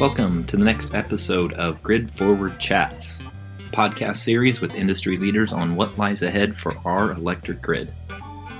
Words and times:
Welcome 0.00 0.44
to 0.44 0.56
the 0.56 0.64
next 0.64 0.94
episode 0.94 1.54
of 1.54 1.82
Grid 1.82 2.12
Forward 2.12 2.60
Chats, 2.60 3.20
podcast 3.72 4.18
series 4.18 4.60
with 4.60 4.76
industry 4.76 5.16
leaders 5.16 5.52
on 5.52 5.74
what 5.74 5.98
lies 5.98 6.22
ahead 6.22 6.56
for 6.56 6.76
our 6.84 7.10
electric 7.10 7.60
grid. 7.60 7.92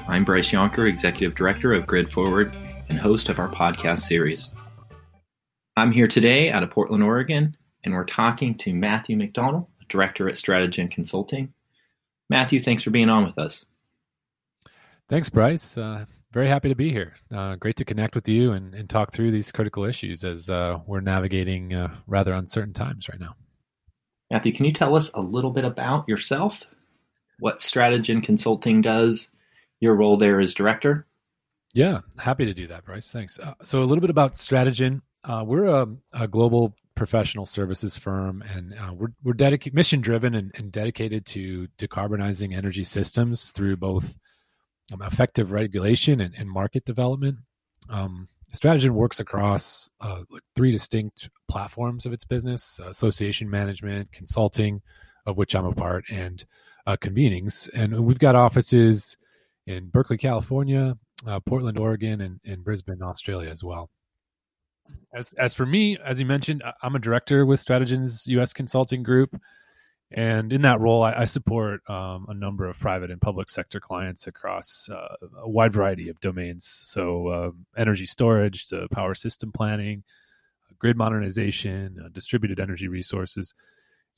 I'm 0.09 0.25
Bryce 0.25 0.51
Yonker, 0.51 0.89
Executive 0.89 1.37
Director 1.37 1.75
of 1.75 1.87
Grid 1.87 2.11
Forward 2.11 2.53
and 2.89 2.99
host 2.99 3.29
of 3.29 3.39
our 3.39 3.49
podcast 3.49 4.01
series. 4.01 4.51
I'm 5.77 5.93
here 5.93 6.09
today 6.09 6.51
out 6.51 6.65
of 6.65 6.71
Portland, 6.71 7.05
Oregon, 7.05 7.57
and 7.85 7.95
we're 7.95 8.05
talking 8.05 8.57
to 8.59 8.75
Matthew 8.75 9.17
McDonald, 9.17 9.69
Director 9.89 10.29
at 10.29 10.35
Strategen 10.35 10.91
Consulting. 10.91 11.53
Matthew, 12.29 12.59
thanks 12.59 12.83
for 12.83 12.91
being 12.91 13.11
on 13.11 13.25
with 13.25 13.39
us. 13.39 13.65
Thanks, 15.09 15.29
Bryce. 15.29 15.79
Uh, 15.79 16.07
very 16.33 16.49
happy 16.49 16.69
to 16.69 16.75
be 16.75 16.91
here. 16.91 17.15
Uh, 17.33 17.57
great 17.57 17.77
to 17.77 17.85
connect 17.85 18.15
with 18.15 18.29
you 18.29 18.53
and, 18.53 18.75
and, 18.75 18.89
talk 18.89 19.13
through 19.13 19.31
these 19.31 19.51
critical 19.51 19.85
issues 19.85 20.25
as 20.25 20.51
uh, 20.51 20.79
we're 20.87 21.01
navigating 21.01 21.75
uh, 21.75 21.95
rather 22.07 22.33
uncertain 22.33 22.75
times 22.75 23.09
right 23.09 23.21
now. 23.21 23.35
Matthew, 24.31 24.53
can 24.53 24.67
you 24.67 24.73
tell 24.73 24.95
us 24.95 25.11
a 25.15 25.21
little 25.21 25.51
bit 25.51 25.65
about 25.65 26.07
yourself? 26.07 26.65
What 27.39 27.61
Strategen 27.61 28.23
Consulting 28.23 28.83
does, 28.83 29.31
your 29.81 29.95
role 29.95 30.17
there 30.17 30.41
as 30.41 30.53
director? 30.53 31.07
Yeah, 31.73 32.01
happy 32.19 32.45
to 32.45 32.55
do 32.55 32.67
that, 32.67 32.85
Bryce. 32.85 33.11
Thanks. 33.11 33.39
Uh, 33.39 33.55
so, 33.63 33.83
a 33.83 33.85
little 33.85 34.01
bit 34.01 34.11
about 34.11 34.35
Strategen. 34.35 35.03
Uh, 35.25 35.45
we're 35.47 35.67
a, 35.67 35.87
a, 36.13 36.27
global 36.27 36.75
professional 36.95 37.47
services 37.47 37.97
firm, 37.97 38.43
and 38.55 38.75
uh, 38.75 38.93
we're 38.93 39.13
we're 39.23 39.35
dedicated, 39.35 39.75
mission 39.75 40.01
driven, 40.01 40.35
and, 40.35 40.51
and 40.55 40.73
dedicated 40.73 41.27
to 41.27 41.69
decarbonizing 41.79 42.57
energy 42.57 42.85
systems 42.85 43.53
through 43.53 43.77
both 43.77 44.19
um, 44.93 45.03
effective 45.03 45.53
regulation 45.53 46.21
and, 46.21 46.35
and 46.35 46.51
market 46.51 46.85
development. 46.85 47.39
Um, 47.91 48.29
works 48.91 49.21
across 49.21 49.91
uh, 50.01 50.23
three 50.57 50.73
distinct 50.73 51.29
platforms 51.51 52.07
of 52.07 52.13
its 52.13 52.25
business: 52.25 52.81
uh, 52.83 52.89
association 52.89 53.51
management, 53.51 54.13
consulting, 54.13 54.81
of 55.27 55.37
which 55.37 55.55
I'm 55.55 55.67
a 55.67 55.73
part, 55.73 56.05
and 56.11 56.45
uh, 56.87 56.97
convenings. 56.97 57.69
And 57.75 58.07
we've 58.07 58.19
got 58.19 58.35
offices 58.35 59.17
in 59.67 59.91
Berkeley, 59.91 60.17
California, 60.17 60.97
uh, 61.27 61.41
Portland, 61.41 61.79
Oregon, 61.79 62.21
and, 62.21 62.41
and 62.45 62.65
Brisbane, 62.65 63.03
Australia, 63.03 63.51
as 63.51 63.63
well. 63.63 63.91
As 65.15 65.35
as 65.35 65.55
for 65.55 65.67
me, 65.67 65.99
as 66.03 66.19
you 66.19 66.25
mentioned, 66.25 66.63
I'm 66.83 66.95
a 66.95 66.99
director 66.99 67.45
with 67.45 67.61
Strategen's 67.61 68.27
U.S. 68.27 68.55
Consulting 68.55 69.03
Group. 69.03 69.39
And 70.11 70.53
in 70.55 70.63
that 70.63 70.81
role, 70.81 71.03
I, 71.03 71.13
I 71.13 71.25
support 71.27 71.89
um, 71.91 72.27
a 72.29 72.35
number 72.35 72.67
of 72.67 72.79
private 72.79 73.11
and 73.11 73.21
public 73.21 73.51
sector 73.51 73.79
clients 73.79 74.27
across 74.27 74.89
uh, 74.91 75.17
a 75.43 75.49
wide 75.49 75.75
variety 75.75 76.09
of 76.09 76.19
domains. 76.21 76.65
So, 76.65 77.29
uh, 77.29 77.51
energy 77.77 78.07
storage, 78.07 78.69
to 78.69 78.89
power 78.91 79.15
system 79.15 79.53
planning, 79.53 80.05
grid 80.79 80.97
modernization, 80.97 81.99
uh, 82.03 82.09
distributed 82.09 82.59
energy 82.59 82.89
resources, 82.89 83.53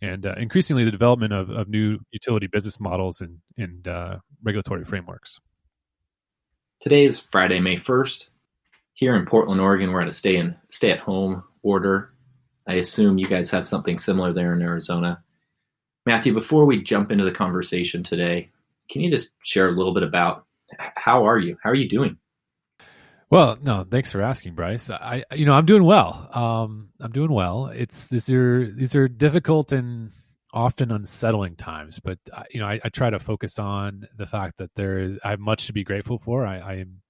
and 0.00 0.27
uh, 0.27 0.34
increasingly 0.36 0.84
the 0.84 0.92
development 0.92 1.33
of, 1.33 1.50
of 1.50 1.68
new 1.68 1.98
utility 2.12 2.46
business 2.46 2.78
models 2.78 3.20
and, 3.20 3.38
and 3.58 3.88
uh, 3.88 4.18
regulatory 4.42 4.84
frameworks. 4.84 5.41
Today 6.80 7.05
is 7.05 7.20
Friday, 7.20 7.61
May 7.61 7.77
1st. 7.77 8.30
Here 8.94 9.14
in 9.16 9.27
Portland, 9.27 9.61
Oregon, 9.61 9.91
we're 9.91 10.02
at 10.02 10.08
a 10.08 10.12
stay 10.12 10.36
in 10.36 10.56
stay 10.68 10.91
at 10.91 11.00
home 11.00 11.42
order. 11.62 12.12
I 12.66 12.74
assume 12.74 13.18
you 13.18 13.27
guys 13.27 13.50
have 13.50 13.66
something 13.66 13.98
similar 13.98 14.33
there 14.33 14.55
in 14.55 14.62
Arizona. 14.62 15.22
Matthew, 16.06 16.32
before 16.32 16.64
we 16.64 16.82
jump 16.82 17.10
into 17.10 17.24
the 17.24 17.32
conversation 17.32 18.02
today, 18.02 18.50
can 18.90 19.02
you 19.02 19.10
just 19.10 19.34
share 19.44 19.68
a 19.68 19.72
little 19.72 19.94
bit 19.94 20.02
about 20.02 20.44
how 20.78 21.26
are 21.26 21.38
you? 21.38 21.56
How 21.62 21.70
are 21.70 21.74
you 21.74 21.88
doing? 21.88 22.16
Well, 23.30 23.58
no, 23.62 23.84
thanks 23.88 24.10
for 24.10 24.22
asking, 24.22 24.54
Bryce. 24.54 24.90
I, 24.90 25.24
you 25.32 25.46
know, 25.46 25.54
I'm 25.54 25.66
doing 25.66 25.84
well. 25.84 26.28
Um, 26.32 26.90
I'm 27.00 27.12
doing 27.12 27.30
well. 27.30 27.66
It's 27.66 28.08
these 28.08 28.28
are 28.28 28.66
these 28.66 28.96
are 28.96 29.06
difficult 29.06 29.70
and 29.70 30.10
often 30.52 30.90
unsettling 30.90 31.55
times, 31.55 32.00
but 32.00 32.18
uh, 32.33 32.42
you 32.50 32.58
know, 32.58 32.66
I, 32.66 32.80
I, 32.83 32.89
try 32.89 33.08
to 33.08 33.20
focus 33.20 33.60
on 33.60 34.08
the 34.16 34.27
fact 34.27 34.58
that 34.58 34.74
there 34.74 34.98
is 34.98 35.18
I 35.24 35.30
have 35.30 35.39
much 35.39 35.68
to 35.68 35.72
be 35.72 35.84
grateful 35.84 36.18
for. 36.18 36.44
I, 36.44 36.58
I 36.58 36.72
am, 36.78 37.02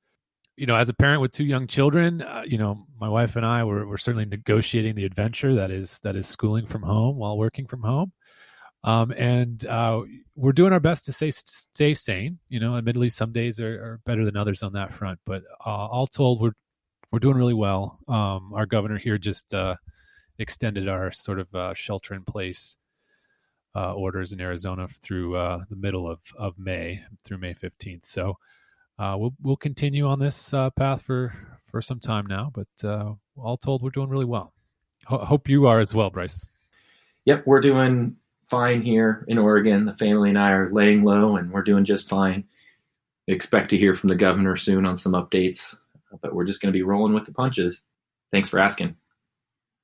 you 0.58 0.66
know, 0.66 0.76
as 0.76 0.90
a 0.90 0.94
parent 0.94 1.22
with 1.22 1.32
two 1.32 1.44
young 1.44 1.66
children, 1.66 2.20
uh, 2.20 2.42
you 2.46 2.58
know, 2.58 2.84
my 3.00 3.08
wife 3.08 3.36
and 3.36 3.46
I 3.46 3.64
were, 3.64 3.86
were 3.86 3.96
certainly 3.96 4.26
negotiating 4.26 4.96
the 4.96 5.06
adventure 5.06 5.54
that 5.54 5.70
is 5.70 6.00
that 6.00 6.16
is 6.16 6.26
schooling 6.26 6.66
from 6.66 6.82
home 6.82 7.16
while 7.16 7.38
working 7.38 7.66
from 7.66 7.80
home. 7.80 8.12
Um, 8.82 9.10
and 9.10 9.64
uh, 9.66 10.02
we're 10.34 10.52
doing 10.52 10.72
our 10.72 10.80
best 10.80 11.04
to 11.04 11.12
stay 11.12 11.30
stay 11.32 11.92
sane. 11.92 12.38
You 12.48 12.60
know, 12.60 12.76
admittedly, 12.76 13.10
some 13.10 13.32
days 13.32 13.60
are, 13.60 13.74
are 13.74 14.00
better 14.06 14.24
than 14.24 14.36
others 14.36 14.62
on 14.62 14.72
that 14.72 14.94
front, 14.94 15.18
but 15.26 15.42
uh, 15.66 15.86
all 15.86 16.06
told, 16.06 16.41
we're 16.41 16.54
we're 17.12 17.18
doing 17.18 17.36
really 17.36 17.54
well. 17.54 17.98
Um, 18.08 18.52
our 18.54 18.66
governor 18.66 18.96
here 18.96 19.18
just 19.18 19.52
uh, 19.52 19.76
extended 20.38 20.88
our 20.88 21.12
sort 21.12 21.41
of 21.41 21.54
uh, 21.54 21.74
shelter 21.74 22.14
in 22.14 22.24
place 22.24 22.76
uh, 23.74 23.92
orders 23.92 24.32
in 24.32 24.41
Arizona 24.41 24.88
through 25.02 25.36
uh, 25.36 25.58
the 25.68 25.76
middle 25.76 26.08
of, 26.08 26.20
of 26.38 26.58
May 26.58 27.02
through 27.24 27.38
May 27.38 27.52
fifteenth. 27.52 28.06
So 28.06 28.38
we'll 28.98 29.34
we'll 29.42 29.56
continue 29.56 30.06
on 30.06 30.20
this 30.20 30.54
path 30.76 31.02
for 31.02 31.34
for 31.70 31.82
some 31.82 32.00
time 32.00 32.26
now. 32.26 32.50
But 32.54 32.68
all 33.36 33.58
told, 33.58 33.82
we're 33.82 33.91
doing 33.91 34.08
really 34.08 34.24
well. 34.24 34.54
Ho- 35.06 35.24
hope 35.24 35.48
you 35.48 35.66
are 35.66 35.80
as 35.80 35.94
well, 35.94 36.10
Bryce. 36.10 36.47
Yep, 37.26 37.47
we're 37.47 37.60
doing 37.60 38.16
fine 38.50 38.82
here 38.82 39.24
in 39.28 39.38
Oregon. 39.38 39.84
The 39.86 39.94
family 39.94 40.28
and 40.28 40.38
I 40.38 40.50
are 40.50 40.70
laying 40.70 41.04
low 41.04 41.36
and 41.36 41.50
we're 41.50 41.62
doing 41.62 41.84
just 41.84 42.08
fine. 42.08 42.44
expect 43.28 43.70
to 43.70 43.78
hear 43.78 43.94
from 43.94 44.08
the 44.08 44.16
governor 44.16 44.56
soon 44.56 44.84
on 44.84 44.96
some 44.96 45.12
updates, 45.12 45.76
but 46.20 46.34
we're 46.34 46.44
just 46.44 46.60
going 46.60 46.72
to 46.72 46.76
be 46.76 46.82
rolling 46.82 47.14
with 47.14 47.24
the 47.24 47.32
punches. 47.32 47.82
Thanks 48.32 48.50
for 48.50 48.58
asking. 48.58 48.96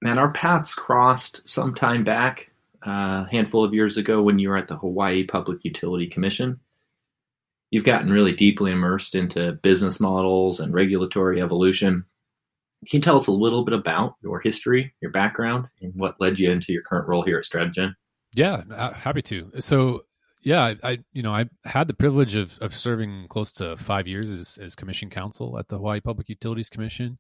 Man, 0.03 0.19
our 0.19 0.33
paths 0.33 0.75
crossed 0.75 1.49
some 1.49 1.75
time 1.75 2.03
back, 2.03 2.51
uh, 2.87 3.25
a 3.25 3.29
handful 3.31 3.65
of 3.65 3.73
years 3.73 3.97
ago 3.97 4.21
when 4.21 4.39
you 4.39 4.49
were 4.49 4.57
at 4.57 4.69
the 4.69 4.77
Hawaii 4.77 5.25
Public 5.25 5.65
Utility 5.65 6.09
Commission. 6.09 6.61
You've 7.71 7.85
gotten 7.85 8.11
really 8.11 8.33
deeply 8.33 8.73
immersed 8.73 9.15
into 9.15 9.53
business 9.63 9.99
models 10.01 10.61
and 10.61 10.75
regulatory 10.75 11.41
evolution. 11.41 12.05
Can 12.89 12.99
you 12.99 13.01
tell 13.01 13.17
us 13.17 13.27
a 13.27 13.33
little 13.33 13.65
bit 13.65 13.75
about 13.75 14.17
your 14.23 14.39
history, 14.39 14.93
your 15.01 15.11
background, 15.11 15.67
and 15.81 15.95
what 15.95 16.21
led 16.21 16.39
you 16.39 16.51
into 16.51 16.73
your 16.73 16.83
current 16.83 17.09
role 17.09 17.23
here 17.23 17.39
at 17.39 17.45
Strategen? 17.45 17.95
Yeah, 18.35 18.93
happy 18.95 19.23
to. 19.23 19.53
So, 19.61 20.05
yeah, 20.43 20.63
I, 20.63 20.77
I, 20.83 20.99
you 21.13 21.23
know 21.23 21.33
I 21.33 21.47
had 21.65 21.89
the 21.89 21.95
privilege 21.95 22.37
of 22.37 22.59
of 22.61 22.75
serving 22.75 23.27
close 23.29 23.53
to 23.53 23.77
five 23.77 24.07
years 24.07 24.31
as, 24.31 24.59
as 24.59 24.75
commission 24.75 25.11
counsel 25.11 25.59
at 25.59 25.69
the 25.69 25.77
Hawaii 25.77 26.01
Public 26.01 26.29
Utilities 26.29 26.69
Commission. 26.69 27.19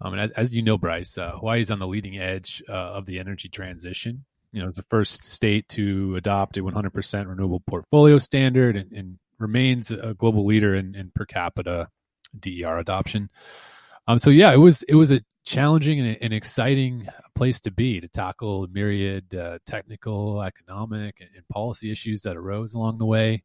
Um, 0.00 0.12
and 0.12 0.22
as, 0.22 0.30
as 0.32 0.54
you 0.54 0.62
know, 0.62 0.76
Bryce, 0.76 1.16
uh, 1.16 1.32
Hawaii 1.32 1.60
is 1.60 1.70
on 1.70 1.78
the 1.78 1.86
leading 1.86 2.18
edge 2.18 2.62
uh, 2.68 2.72
of 2.72 3.06
the 3.06 3.18
energy 3.18 3.48
transition. 3.48 4.24
You 4.52 4.60
know, 4.62 4.68
it's 4.68 4.76
the 4.76 4.82
first 4.84 5.24
state 5.24 5.68
to 5.70 6.16
adopt 6.16 6.56
a 6.56 6.62
100% 6.62 7.28
renewable 7.28 7.60
portfolio 7.60 8.18
standard 8.18 8.76
and, 8.76 8.92
and 8.92 9.18
remains 9.38 9.90
a 9.90 10.14
global 10.14 10.46
leader 10.46 10.74
in, 10.74 10.94
in 10.94 11.10
per 11.14 11.24
capita 11.24 11.88
DER 12.38 12.78
adoption. 12.78 13.30
Um, 14.06 14.18
so 14.18 14.30
yeah, 14.30 14.52
it 14.52 14.58
was 14.58 14.82
it 14.84 14.94
was 14.94 15.10
a 15.10 15.20
challenging 15.44 16.00
and 16.00 16.16
an 16.20 16.32
exciting 16.32 17.06
place 17.34 17.60
to 17.60 17.70
be 17.70 18.00
to 18.00 18.08
tackle 18.08 18.66
myriad 18.68 19.34
uh, 19.34 19.58
technical, 19.66 20.42
economic, 20.42 21.20
and 21.20 21.48
policy 21.48 21.90
issues 21.90 22.22
that 22.22 22.36
arose 22.36 22.74
along 22.74 22.98
the 22.98 23.06
way. 23.06 23.42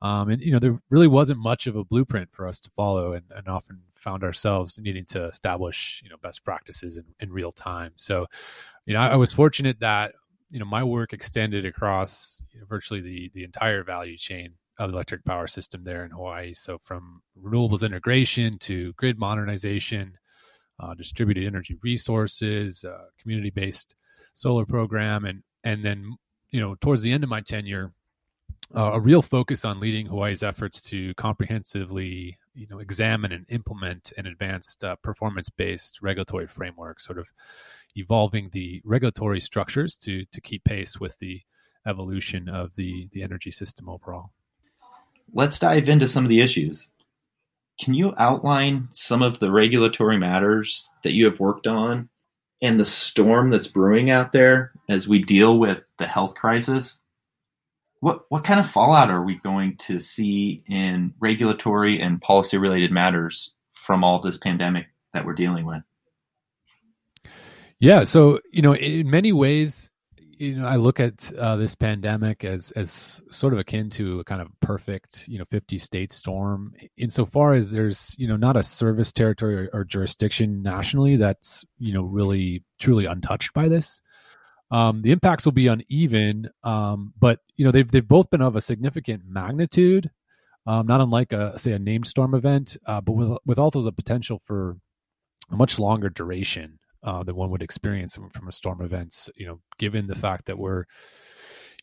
Um, 0.00 0.30
and 0.30 0.40
you 0.40 0.52
know, 0.52 0.58
there 0.58 0.80
really 0.90 1.06
wasn't 1.06 1.40
much 1.40 1.66
of 1.66 1.76
a 1.76 1.84
blueprint 1.84 2.30
for 2.32 2.46
us 2.46 2.60
to 2.60 2.70
follow, 2.70 3.12
and, 3.12 3.24
and 3.34 3.48
often 3.48 3.80
found 3.94 4.22
ourselves 4.22 4.78
needing 4.78 5.04
to 5.04 5.24
establish 5.24 6.00
you 6.04 6.10
know 6.10 6.16
best 6.22 6.44
practices 6.44 6.98
in, 6.98 7.04
in 7.20 7.32
real 7.32 7.52
time. 7.52 7.92
So, 7.96 8.26
you 8.86 8.94
know, 8.94 9.00
I, 9.00 9.08
I, 9.08 9.16
was 9.16 9.32
fortunate 9.32 9.80
that 9.80 10.14
you 10.50 10.60
know 10.60 10.64
my 10.64 10.84
work 10.84 11.12
extended 11.12 11.64
across 11.64 12.42
you 12.52 12.60
know, 12.60 12.66
virtually 12.66 13.00
the 13.00 13.30
the 13.34 13.44
entire 13.44 13.82
value 13.82 14.16
chain 14.16 14.54
of 14.78 14.90
the 14.90 14.94
electric 14.94 15.24
power 15.24 15.48
system 15.48 15.82
there 15.82 16.04
in 16.04 16.12
Hawaii. 16.12 16.52
So, 16.52 16.78
from 16.84 17.22
renewables 17.40 17.84
integration 17.84 18.58
to 18.60 18.92
grid 18.94 19.18
modernization 19.18 20.16
uh, 20.80 20.94
distributed 20.94 21.44
energy 21.46 21.76
resources, 21.82 22.84
uh, 22.84 23.04
community 23.20 23.50
based 23.50 23.94
solar 24.34 24.64
program, 24.64 25.24
and 25.24 25.42
and 25.64 25.84
then 25.84 26.16
you 26.50 26.60
know 26.60 26.74
towards 26.76 27.02
the 27.02 27.12
end 27.12 27.24
of 27.24 27.30
my 27.30 27.40
tenure, 27.40 27.92
uh, 28.76 28.92
a 28.92 29.00
real 29.00 29.22
focus 29.22 29.64
on 29.64 29.80
leading 29.80 30.06
Hawaii's 30.06 30.42
efforts 30.42 30.80
to 30.82 31.14
comprehensively 31.14 32.38
you 32.54 32.66
know 32.70 32.78
examine 32.78 33.32
and 33.32 33.46
implement 33.48 34.12
an 34.16 34.26
advanced 34.26 34.84
uh, 34.84 34.96
performance 34.96 35.48
based 35.48 36.00
regulatory 36.02 36.46
framework, 36.46 37.00
sort 37.00 37.18
of 37.18 37.28
evolving 37.96 38.50
the 38.52 38.80
regulatory 38.84 39.40
structures 39.40 39.96
to 39.96 40.24
to 40.26 40.40
keep 40.40 40.64
pace 40.64 41.00
with 41.00 41.18
the 41.18 41.40
evolution 41.86 42.48
of 42.48 42.74
the 42.76 43.08
the 43.12 43.22
energy 43.22 43.50
system 43.50 43.88
overall. 43.88 44.30
Let's 45.34 45.58
dive 45.58 45.88
into 45.88 46.08
some 46.08 46.24
of 46.24 46.30
the 46.30 46.40
issues 46.40 46.90
can 47.78 47.94
you 47.94 48.12
outline 48.18 48.88
some 48.92 49.22
of 49.22 49.38
the 49.38 49.50
regulatory 49.50 50.18
matters 50.18 50.90
that 51.04 51.12
you 51.12 51.24
have 51.26 51.40
worked 51.40 51.66
on 51.66 52.08
and 52.60 52.78
the 52.78 52.84
storm 52.84 53.50
that's 53.50 53.68
brewing 53.68 54.10
out 54.10 54.32
there 54.32 54.72
as 54.88 55.06
we 55.06 55.22
deal 55.22 55.58
with 55.58 55.82
the 55.98 56.06
health 56.06 56.34
crisis? 56.34 57.00
What 58.00 58.22
what 58.28 58.44
kind 58.44 58.60
of 58.60 58.70
fallout 58.70 59.10
are 59.10 59.22
we 59.22 59.36
going 59.36 59.76
to 59.78 59.98
see 59.98 60.62
in 60.68 61.14
regulatory 61.20 62.00
and 62.00 62.20
policy 62.20 62.56
related 62.56 62.92
matters 62.92 63.52
from 63.74 64.04
all 64.04 64.20
this 64.20 64.38
pandemic 64.38 64.86
that 65.12 65.24
we're 65.24 65.34
dealing 65.34 65.64
with? 65.64 65.82
Yeah, 67.80 68.04
so 68.04 68.40
you 68.52 68.62
know, 68.62 68.74
in 68.74 69.10
many 69.10 69.32
ways, 69.32 69.90
you 70.38 70.56
know, 70.56 70.66
I 70.66 70.76
look 70.76 71.00
at 71.00 71.32
uh, 71.32 71.56
this 71.56 71.74
pandemic 71.74 72.44
as 72.44 72.70
as 72.72 73.22
sort 73.30 73.52
of 73.52 73.58
akin 73.58 73.90
to 73.90 74.20
a 74.20 74.24
kind 74.24 74.40
of 74.40 74.48
perfect, 74.60 75.26
you 75.28 75.38
know, 75.38 75.44
fifty 75.50 75.78
state 75.78 76.12
storm. 76.12 76.74
Insofar 76.96 77.54
as 77.54 77.72
there's, 77.72 78.14
you 78.18 78.28
know, 78.28 78.36
not 78.36 78.56
a 78.56 78.62
service 78.62 79.12
territory 79.12 79.56
or, 79.56 79.70
or 79.72 79.84
jurisdiction 79.84 80.62
nationally 80.62 81.16
that's, 81.16 81.64
you 81.78 81.92
know, 81.92 82.02
really 82.02 82.64
truly 82.78 83.06
untouched 83.06 83.52
by 83.52 83.68
this. 83.68 84.00
Um, 84.70 85.02
the 85.02 85.12
impacts 85.12 85.44
will 85.44 85.52
be 85.52 85.66
uneven, 85.66 86.50
um, 86.62 87.12
but 87.18 87.40
you 87.56 87.64
know 87.64 87.70
they've 87.70 87.90
they've 87.90 88.06
both 88.06 88.30
been 88.30 88.42
of 88.42 88.54
a 88.54 88.60
significant 88.60 89.22
magnitude, 89.26 90.10
um, 90.66 90.86
not 90.86 91.00
unlike 91.00 91.32
a 91.32 91.58
say 91.58 91.72
a 91.72 91.78
named 91.78 92.06
storm 92.06 92.34
event, 92.34 92.76
uh, 92.86 93.00
but 93.00 93.12
with 93.12 93.38
with 93.46 93.58
also 93.58 93.80
the 93.80 93.92
potential 93.92 94.42
for 94.44 94.76
a 95.50 95.56
much 95.56 95.78
longer 95.78 96.10
duration 96.10 96.78
uh, 97.02 97.22
than 97.22 97.36
one 97.36 97.50
would 97.50 97.62
experience 97.62 98.14
from, 98.14 98.30
from 98.30 98.48
a 98.48 98.52
storm 98.52 98.80
events. 98.80 99.30
You 99.36 99.46
know, 99.46 99.60
given 99.78 100.06
the 100.06 100.14
fact 100.14 100.46
that 100.46 100.58
we're 100.58 100.84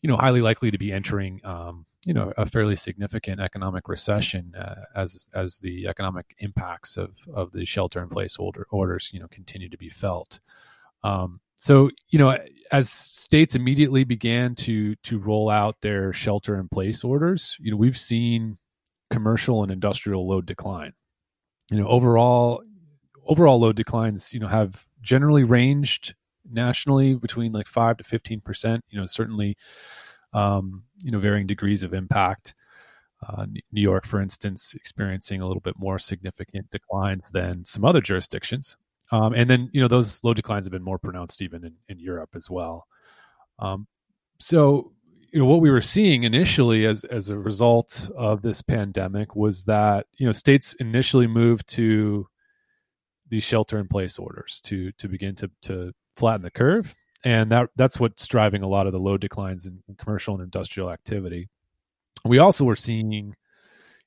you 0.02 0.08
know 0.08 0.16
highly 0.16 0.42
likely 0.42 0.70
to 0.70 0.78
be 0.78 0.92
entering 0.92 1.40
um, 1.44 1.86
you 2.04 2.14
know 2.14 2.32
a 2.36 2.46
fairly 2.46 2.76
significant 2.76 3.40
economic 3.40 3.88
recession 3.88 4.54
uh, 4.56 4.82
as 4.94 5.28
as 5.34 5.58
the 5.58 5.86
economic 5.88 6.34
impacts 6.38 6.96
of 6.96 7.16
of 7.34 7.52
the 7.52 7.64
shelter 7.64 8.02
in 8.02 8.08
place 8.08 8.36
order, 8.36 8.66
orders 8.70 9.10
you 9.12 9.20
know 9.20 9.28
continue 9.28 9.68
to 9.68 9.78
be 9.78 9.88
felt. 9.88 10.40
Um, 11.02 11.40
so 11.56 11.90
you 12.10 12.18
know 12.18 12.38
as 12.70 12.90
states 12.90 13.54
immediately 13.54 14.04
began 14.04 14.54
to 14.54 14.94
to 14.96 15.18
roll 15.18 15.48
out 15.48 15.80
their 15.80 16.12
shelter 16.12 16.58
in 16.58 16.68
place 16.68 17.02
orders 17.02 17.56
you 17.60 17.70
know 17.70 17.76
we've 17.76 17.98
seen 17.98 18.58
commercial 19.10 19.62
and 19.62 19.72
industrial 19.72 20.28
load 20.28 20.46
decline 20.46 20.92
you 21.70 21.76
know 21.76 21.86
overall 21.88 22.62
overall 23.26 23.58
load 23.58 23.76
declines 23.76 24.32
you 24.32 24.40
know 24.40 24.48
have 24.48 24.84
generally 25.06 25.44
ranged 25.44 26.14
nationally 26.50 27.14
between 27.14 27.52
like 27.52 27.66
5 27.66 27.96
to 27.98 28.04
15 28.04 28.40
percent 28.40 28.84
you 28.90 29.00
know 29.00 29.06
certainly 29.06 29.56
um, 30.32 30.82
you 31.02 31.10
know 31.10 31.18
varying 31.18 31.46
degrees 31.46 31.82
of 31.82 31.94
impact 31.94 32.54
uh, 33.26 33.46
New 33.72 33.80
York, 33.80 34.06
for 34.06 34.20
instance, 34.20 34.74
experiencing 34.74 35.40
a 35.40 35.46
little 35.46 35.60
bit 35.60 35.78
more 35.78 35.98
significant 35.98 36.70
declines 36.70 37.30
than 37.30 37.64
some 37.64 37.84
other 37.84 38.00
jurisdictions. 38.00 38.76
Um, 39.12 39.32
and 39.34 39.48
then, 39.48 39.70
you 39.72 39.80
know, 39.80 39.88
those 39.88 40.22
low 40.24 40.34
declines 40.34 40.66
have 40.66 40.72
been 40.72 40.82
more 40.82 40.98
pronounced 40.98 41.40
even 41.40 41.64
in, 41.64 41.74
in 41.88 41.98
Europe 41.98 42.30
as 42.34 42.50
well. 42.50 42.86
Um, 43.58 43.86
so, 44.38 44.92
you 45.32 45.40
know, 45.40 45.46
what 45.46 45.60
we 45.60 45.70
were 45.70 45.82
seeing 45.82 46.24
initially 46.24 46.86
as, 46.86 47.04
as 47.04 47.30
a 47.30 47.38
result 47.38 48.10
of 48.16 48.42
this 48.42 48.62
pandemic 48.62 49.36
was 49.36 49.64
that, 49.64 50.06
you 50.18 50.26
know, 50.26 50.32
states 50.32 50.74
initially 50.74 51.26
moved 51.26 51.68
to 51.68 52.26
these 53.28 53.44
shelter 53.44 53.78
in 53.78 53.88
place 53.88 54.18
orders 54.18 54.60
to, 54.64 54.92
to 54.92 55.08
begin 55.08 55.34
to, 55.36 55.50
to 55.62 55.92
flatten 56.16 56.42
the 56.42 56.50
curve. 56.50 56.94
And 57.24 57.50
that, 57.50 57.70
that's 57.76 57.98
what's 57.98 58.26
driving 58.28 58.62
a 58.62 58.68
lot 58.68 58.86
of 58.86 58.92
the 58.92 59.00
low 59.00 59.16
declines 59.16 59.66
in, 59.66 59.82
commercial 59.98 60.34
and 60.34 60.42
industrial 60.42 60.90
activity. 60.90 61.48
We 62.24 62.38
also 62.38 62.64
were 62.64 62.76
seeing, 62.76 63.34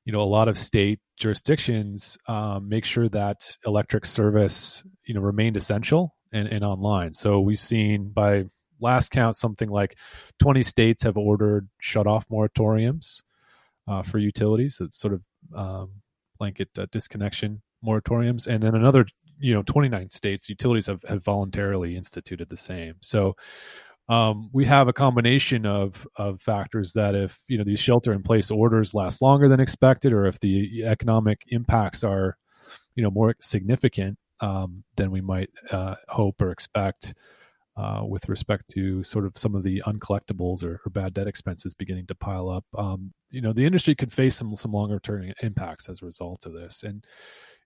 you 0.06 0.14
know, 0.14 0.22
a 0.22 0.24
lot 0.24 0.48
of 0.48 0.58
state 0.58 1.00
jurisdictions 1.20 2.18
um, 2.28 2.68
make 2.70 2.86
sure 2.86 3.10
that 3.10 3.56
electric 3.66 4.06
service 4.06 4.84
you 5.04 5.14
know 5.14 5.22
remained 5.22 5.58
essential 5.58 6.16
and, 6.32 6.48
and 6.48 6.64
online 6.64 7.14
so 7.14 7.42
we've 7.42 7.60
seen 7.60 8.10
by 8.10 8.46
last 8.80 9.12
count 9.12 9.36
something 9.36 9.70
like 9.70 9.98
20 10.40 10.64
states 10.64 11.04
have 11.04 11.18
ordered 11.18 11.68
shut 11.82 12.08
off 12.08 12.28
moratoriums 12.30 13.22
uh, 13.88 14.02
for 14.02 14.18
utilities 14.18 14.80
it's 14.80 14.98
sort 14.98 15.14
of 15.14 15.22
um, 15.56 15.92
blanket 16.40 16.70
uh, 16.78 16.88
disconnection 16.92 17.62
moratoriums 17.86 18.48
and 18.48 18.62
then 18.62 18.76
another 18.76 19.06
you 19.40 19.54
know 19.54 19.64
29 19.64 20.10
states 20.12 20.50
utilities 20.50 20.88
have, 20.88 21.02
have 21.08 21.24
voluntarily 21.24 21.96
instituted 21.96 22.50
the 22.50 22.58
same 22.58 22.96
so 23.02 23.36
um, 24.10 24.50
we 24.52 24.66
have 24.66 24.88
a 24.88 24.94
combination 24.94 25.68
of 25.68 26.06
of 26.16 26.42
factors 26.42 26.94
that 26.94 27.14
if 27.14 27.40
you 27.48 27.58
know 27.58 27.64
these 27.64 27.80
shelter 27.80 28.12
in 28.12 28.24
place 28.24 28.50
orders 28.50 28.96
last 28.96 29.22
longer 29.22 29.48
than 29.48 29.60
expected, 29.60 30.12
or 30.12 30.26
if 30.26 30.40
the 30.40 30.84
economic 30.84 31.44
impacts 31.50 32.04
are 32.04 32.36
you 32.96 33.04
know 33.04 33.12
more 33.12 33.36
significant 33.40 34.18
um, 34.42 34.84
than 34.96 35.12
we 35.12 35.22
might 35.22 35.50
uh, 35.72 35.96
hope 36.10 36.42
or 36.42 36.52
expect. 36.52 37.14
Uh, 37.78 38.04
with 38.04 38.28
respect 38.28 38.68
to 38.70 39.02
sort 39.06 39.26
of 39.26 39.38
some 39.38 39.56
of 39.56 39.64
the 39.64 39.82
uncollectibles 39.88 40.66
or, 40.66 40.82
or, 40.86 40.90
bad 40.90 41.14
debt 41.14 41.28
expenses 41.28 41.74
beginning 41.74 42.06
to 42.06 42.14
pile 42.14 42.50
up, 42.50 42.66
um, 42.78 43.14
you 43.32 43.40
know, 43.40 43.54
the 43.54 43.66
industry 43.66 43.96
could 43.96 44.12
face 44.12 44.36
some 44.36 44.54
some 44.54 44.74
longer 44.74 45.00
term 45.00 45.32
impacts 45.44 45.88
as 45.88 46.02
a 46.02 46.06
result 46.06 46.46
of 46.46 46.52
this. 46.52 46.84
And 46.84 47.06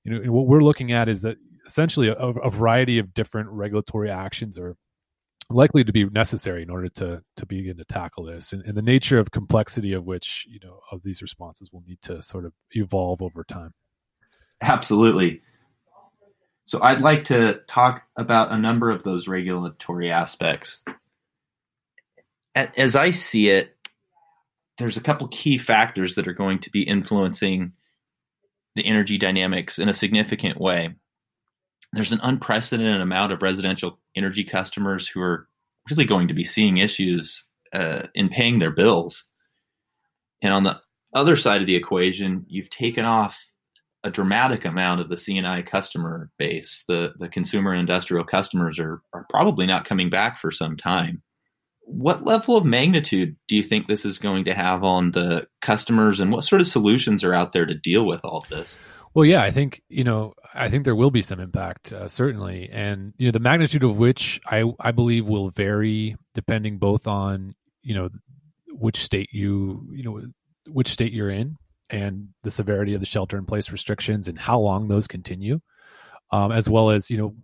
you 0.03 0.11
know, 0.11 0.31
what 0.31 0.47
we're 0.47 0.61
looking 0.61 0.91
at 0.91 1.09
is 1.09 1.21
that 1.21 1.37
essentially 1.65 2.09
a, 2.09 2.13
a 2.15 2.49
variety 2.49 2.99
of 2.99 3.13
different 3.13 3.49
regulatory 3.49 4.09
actions 4.09 4.59
are 4.59 4.75
likely 5.49 5.83
to 5.83 5.91
be 5.91 6.05
necessary 6.05 6.63
in 6.63 6.69
order 6.69 6.89
to 6.89 7.21
to 7.37 7.45
begin 7.45 7.77
to 7.77 7.85
tackle 7.85 8.25
this. 8.25 8.53
And, 8.53 8.63
and, 8.65 8.75
the 8.75 8.81
nature 8.81 9.19
of 9.19 9.31
complexity 9.31 9.93
of 9.93 10.05
which 10.05 10.45
you 10.49 10.59
know 10.63 10.79
of 10.91 11.03
these 11.03 11.21
responses 11.21 11.71
will 11.71 11.83
need 11.87 12.01
to 12.03 12.21
sort 12.21 12.45
of 12.45 12.53
evolve 12.71 13.21
over 13.21 13.43
time. 13.43 13.73
Absolutely. 14.61 15.41
So 16.65 16.81
i'd 16.81 17.01
like 17.01 17.25
to 17.25 17.61
talk 17.67 18.03
about 18.15 18.51
a 18.51 18.57
number 18.57 18.89
of 18.89 19.03
those 19.03 19.27
regulatory 19.27 20.11
aspects. 20.11 20.83
As 22.55 22.95
i 22.95 23.11
see 23.11 23.49
it 23.49 23.75
there's 24.77 24.97
a 24.97 25.01
couple 25.01 25.27
key 25.27 25.57
factors 25.57 26.15
that 26.15 26.27
are 26.27 26.33
going 26.33 26.59
to 26.59 26.71
be 26.71 26.83
influencing 26.83 27.73
the 28.75 28.85
energy 28.85 29.17
dynamics 29.17 29.79
in 29.79 29.89
a 29.89 29.93
significant 29.93 30.59
way 30.59 30.93
there's 31.93 32.11
an 32.11 32.19
unprecedented 32.23 33.01
amount 33.01 33.31
of 33.31 33.41
residential 33.41 33.99
energy 34.15 34.43
customers 34.43 35.07
who 35.07 35.21
are 35.21 35.47
really 35.89 36.05
going 36.05 36.27
to 36.27 36.33
be 36.33 36.43
seeing 36.43 36.77
issues 36.77 37.45
uh, 37.71 38.03
in 38.15 38.29
paying 38.29 38.59
their 38.59 38.71
bills. 38.71 39.25
And 40.41 40.53
on 40.53 40.63
the 40.63 40.81
other 41.13 41.35
side 41.35 41.61
of 41.61 41.67
the 41.67 41.75
equation, 41.75 42.45
you've 42.47 42.69
taken 42.69 43.05
off 43.05 43.39
a 44.03 44.11
dramatic 44.11 44.65
amount 44.65 45.01
of 45.01 45.09
the 45.09 45.17
C&I 45.17 45.61
customer 45.61 46.29
base. 46.37 46.83
The 46.87 47.13
the 47.17 47.29
consumer 47.29 47.71
and 47.71 47.79
industrial 47.79 48.25
customers 48.25 48.79
are 48.79 49.01
are 49.13 49.25
probably 49.29 49.65
not 49.65 49.85
coming 49.85 50.09
back 50.09 50.37
for 50.39 50.51
some 50.51 50.75
time. 50.75 51.21
What 51.85 52.23
level 52.23 52.57
of 52.57 52.65
magnitude 52.65 53.35
do 53.47 53.55
you 53.55 53.63
think 53.63 53.87
this 53.87 54.05
is 54.05 54.17
going 54.17 54.45
to 54.45 54.53
have 54.53 54.83
on 54.83 55.11
the 55.11 55.47
customers, 55.61 56.19
and 56.19 56.31
what 56.31 56.43
sort 56.43 56.61
of 56.61 56.67
solutions 56.67 57.23
are 57.23 57.33
out 57.33 57.53
there 57.53 57.65
to 57.65 57.73
deal 57.73 58.05
with 58.05 58.21
all 58.23 58.37
of 58.37 58.49
this? 58.49 58.77
Well, 59.13 59.25
yeah, 59.25 59.43
I 59.43 59.51
think 59.51 59.81
you 59.89 60.03
know, 60.03 60.33
I 60.53 60.69
think 60.69 60.85
there 60.85 60.95
will 60.95 61.11
be 61.11 61.21
some 61.21 61.39
impact, 61.39 61.93
uh, 61.93 62.07
certainly, 62.07 62.69
and 62.71 63.13
you 63.17 63.27
know, 63.27 63.31
the 63.31 63.39
magnitude 63.39 63.83
of 63.83 63.95
which 63.95 64.41
I 64.45 64.63
I 64.79 64.91
believe 64.91 65.25
will 65.25 65.49
vary 65.49 66.15
depending 66.33 66.77
both 66.79 67.05
on 67.05 67.53
you 67.83 67.93
know 67.93 68.09
which 68.71 69.03
state 69.03 69.29
you 69.31 69.87
you 69.93 70.03
know 70.03 70.21
which 70.67 70.89
state 70.89 71.13
you're 71.13 71.29
in 71.29 71.57
and 71.89 72.29
the 72.43 72.51
severity 72.51 72.93
of 72.95 73.01
the 73.01 73.05
shelter 73.05 73.37
in 73.37 73.45
place 73.45 73.71
restrictions 73.71 74.27
and 74.27 74.39
how 74.39 74.57
long 74.59 74.87
those 74.87 75.07
continue, 75.07 75.59
um, 76.31 76.51
as 76.51 76.67
well 76.67 76.89
as 76.89 77.11
you 77.11 77.17
know 77.17 77.35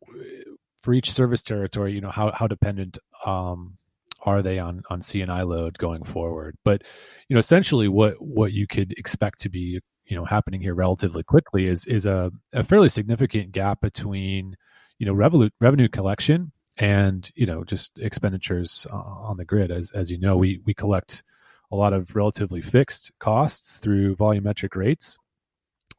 for 0.81 0.93
each 0.93 1.11
service 1.11 1.43
territory, 1.43 1.93
you 1.93 2.01
know 2.01 2.09
how 2.09 2.31
how 2.31 2.47
dependent 2.47 2.97
um, 3.25 3.77
are 4.25 4.41
they 4.41 4.59
on 4.59 4.83
on 4.89 5.01
C&I 5.01 5.41
load 5.43 5.77
going 5.77 6.03
forward. 6.03 6.57
But 6.63 6.83
you 7.27 7.33
know, 7.33 7.39
essentially, 7.39 7.87
what 7.87 8.15
what 8.21 8.51
you 8.51 8.67
could 8.67 8.93
expect 8.97 9.39
to 9.41 9.49
be 9.49 9.79
you 10.05 10.15
know 10.15 10.25
happening 10.25 10.61
here 10.61 10.75
relatively 10.75 11.23
quickly 11.23 11.67
is 11.67 11.85
is 11.85 12.05
a, 12.05 12.31
a 12.53 12.63
fairly 12.63 12.89
significant 12.89 13.51
gap 13.51 13.81
between 13.81 14.55
you 14.97 15.05
know 15.05 15.13
revenue 15.13 15.49
revenue 15.61 15.87
collection 15.87 16.51
and 16.77 17.29
you 17.35 17.45
know 17.45 17.63
just 17.63 17.99
expenditures 17.99 18.87
uh, 18.91 18.95
on 18.95 19.37
the 19.37 19.45
grid 19.45 19.71
as 19.71 19.91
as 19.91 20.11
you 20.11 20.17
know 20.17 20.37
we 20.37 20.61
we 20.65 20.73
collect 20.73 21.23
a 21.71 21.75
lot 21.75 21.93
of 21.93 22.15
relatively 22.15 22.61
fixed 22.61 23.11
costs 23.19 23.77
through 23.77 24.15
volumetric 24.15 24.75
rates 24.75 25.17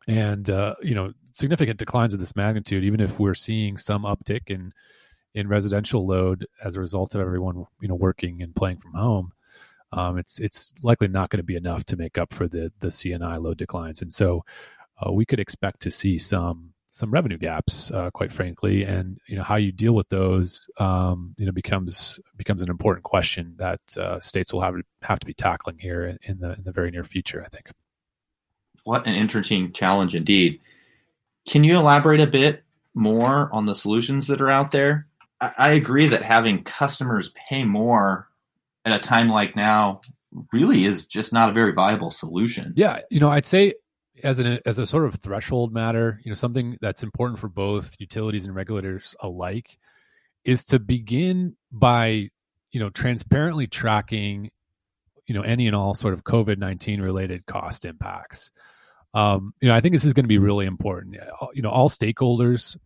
and 0.09 0.51
uh, 0.51 0.75
you 0.83 0.95
know 0.95 1.13
significant 1.33 1.79
declines 1.79 2.13
of 2.13 2.19
this 2.19 2.35
magnitude 2.35 2.83
even 2.83 3.01
if 3.01 3.19
we're 3.19 3.35
seeing 3.35 3.77
some 3.77 4.03
uptick 4.03 4.49
in 4.49 4.73
in 5.35 5.49
residential 5.49 6.07
load 6.07 6.47
as 6.65 6.77
a 6.77 6.81
result 6.81 7.15
of 7.15 7.21
everyone 7.21 7.65
you 7.81 7.89
know 7.89 7.95
working 7.95 8.43
and 8.43 8.55
playing 8.55 8.79
from 8.79 8.95
home 8.95 9.33
um, 9.93 10.19
it's 10.19 10.39
it's 10.39 10.73
likely 10.83 11.09
not 11.09 11.31
going 11.31 11.39
to 11.39 11.45
be 11.45 11.57
enough 11.57 11.85
to 11.87 11.97
make 11.97 12.17
up 12.17 12.33
for 12.33 12.47
the 12.47 12.73
the 12.79 12.91
C&I 12.91 13.37
load 13.37 13.59
declines, 13.59 14.03
and 14.03 14.13
so 14.13 14.45
uh, 15.05 15.13
we 15.13 15.25
could 15.25 15.41
expect 15.41 15.81
to 15.81 15.91
see 15.91 16.17
some 16.19 16.73
some 16.93 17.11
revenue 17.11 17.39
gaps, 17.39 17.91
uh, 17.93 18.11
quite 18.11 18.33
frankly, 18.33 18.85
and 18.85 19.19
you 19.27 19.37
know 19.37 19.43
how 19.43 19.57
you 19.57 19.73
deal 19.73 19.95
with 19.95 20.09
those, 20.09 20.69
um, 20.79 21.35
you 21.39 21.47
know, 21.47 21.53
becomes 21.53 22.21
becomes 22.37 22.63
an 22.63 22.71
important 22.71 23.05
question 23.05 23.55
that 23.59 23.81
uh, 23.97 24.21
states 24.21 24.53
will 24.53 24.61
have 24.61 24.75
have 25.03 25.19
to 25.19 25.27
be 25.27 25.35
tackling 25.35 25.79
here 25.79 26.17
in 26.23 26.39
the 26.39 26.53
in 26.53 26.63
the 26.63 26.73
very 26.73 26.91
near 26.91 27.05
future. 27.05 27.43
I 27.45 27.49
think. 27.49 27.71
What 28.85 29.07
an 29.07 29.15
interesting 29.15 29.73
challenge 29.73 30.15
indeed. 30.15 30.61
Can 31.47 31.65
you 31.65 31.77
elaborate 31.77 32.21
a 32.21 32.27
bit 32.27 32.63
more 32.95 33.49
on 33.53 33.67
the 33.67 33.75
solutions 33.75 34.29
that 34.29 34.41
are 34.41 34.51
out 34.51 34.71
there? 34.71 35.07
I, 35.41 35.71
agree 35.71 36.07
that 36.09 36.23
having 36.23 36.65
customers 36.65 37.33
pay 37.49 37.65
more 37.65 38.29
at 38.85 38.93
a 38.93 38.99
time 38.99 39.29
like 39.29 39.57
now 39.57 40.01
really 40.53 40.85
is 40.85 41.07
just 41.07 41.33
not 41.33 41.51
a 41.51 41.53
very 41.53 41.73
viable 41.73 42.11
solution. 42.11 42.73
Yeah, 42.77 43.01
you 43.11 43.21
know, 43.21 43.31
I'd 43.31 43.47
say 43.47 43.75
as 44.23 44.39
an 44.39 44.61
as 44.67 44.79
a 44.79 44.87
sort 44.87 45.07
of 45.07 45.15
threshold 45.17 45.73
matter, 45.73 46.21
you 46.25 46.31
know, 46.31 46.35
something 46.35 46.77
that's 46.81 47.03
important 47.03 47.39
for 47.39 47.49
both 47.49 47.95
utilities 47.99 48.47
and 48.47 48.55
regulators 48.55 49.15
alike 49.21 49.79
is 50.45 50.65
to 50.67 50.79
begin 50.79 51.57
by 51.73 52.29
you 52.73 52.81
know 52.81 52.91
transparently 52.91 53.67
tracking 53.67 54.51
you 55.27 55.35
know 55.35 55.43
any 55.43 55.67
and 55.67 55.77
all 55.77 55.95
sort 55.95 56.15
of 56.15 56.25
COVID 56.25 56.59
nineteen 56.59 57.01
related 57.01 57.47
cost 57.47 57.85
impacts. 57.85 58.51
Um, 59.13 59.55
you 59.61 59.69
know, 59.69 59.75
I 59.75 59.81
think 59.81 59.95
this 59.95 60.05
is 60.05 60.13
going 60.13 60.25
to 60.25 60.29
be 60.29 60.39
really 60.39 60.67
important. 60.67 61.17
You 61.55 61.63
know, 61.63 61.71
all 61.71 61.89
stakeholders 61.89 62.77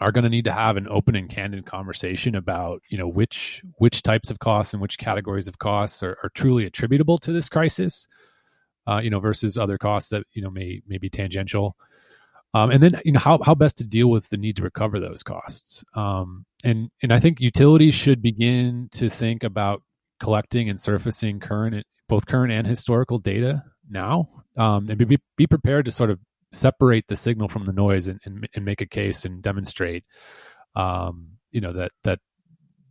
are 0.00 0.12
going 0.12 0.24
to 0.24 0.30
need 0.30 0.44
to 0.44 0.52
have 0.52 0.76
an 0.76 0.86
open 0.88 1.16
and 1.16 1.28
candid 1.30 1.64
conversation 1.66 2.34
about 2.34 2.82
you 2.88 2.98
know 2.98 3.08
which 3.08 3.62
which 3.78 4.02
types 4.02 4.30
of 4.30 4.38
costs 4.38 4.72
and 4.72 4.82
which 4.82 4.98
categories 4.98 5.48
of 5.48 5.58
costs 5.58 6.02
are, 6.02 6.18
are 6.22 6.30
truly 6.34 6.66
attributable 6.66 7.18
to 7.18 7.32
this 7.32 7.48
crisis 7.48 8.06
uh, 8.86 9.00
you 9.02 9.10
know 9.10 9.20
versus 9.20 9.56
other 9.58 9.78
costs 9.78 10.10
that 10.10 10.24
you 10.32 10.42
know 10.42 10.50
may 10.50 10.80
may 10.86 10.98
be 10.98 11.08
tangential. 11.08 11.76
Um, 12.54 12.70
and 12.70 12.82
then 12.82 13.00
you 13.04 13.12
know 13.12 13.20
how, 13.20 13.38
how 13.44 13.54
best 13.54 13.78
to 13.78 13.84
deal 13.84 14.08
with 14.08 14.30
the 14.30 14.38
need 14.38 14.56
to 14.56 14.62
recover 14.62 14.98
those 14.98 15.22
costs. 15.22 15.84
Um, 15.94 16.46
and 16.64 16.90
and 17.02 17.12
i 17.12 17.20
think 17.20 17.40
utilities 17.40 17.94
should 17.94 18.20
begin 18.20 18.88
to 18.92 19.08
think 19.08 19.44
about 19.44 19.82
collecting 20.20 20.68
and 20.68 20.80
surfacing 20.80 21.40
current 21.40 21.86
both 22.08 22.26
current 22.26 22.52
and 22.52 22.66
historical 22.66 23.18
data 23.18 23.62
now 23.88 24.28
um, 24.56 24.88
and 24.88 24.98
be, 24.98 25.18
be 25.36 25.46
prepared 25.46 25.84
to 25.84 25.90
sort 25.90 26.10
of 26.10 26.18
separate 26.52 27.04
the 27.08 27.16
signal 27.16 27.48
from 27.48 27.64
the 27.64 27.72
noise 27.72 28.08
and, 28.08 28.20
and, 28.24 28.48
and 28.54 28.64
make 28.64 28.80
a 28.80 28.86
case 28.86 29.24
and 29.24 29.42
demonstrate 29.42 30.04
um, 30.74 31.28
you 31.50 31.60
know 31.60 31.72
that 31.72 31.92
that 32.04 32.20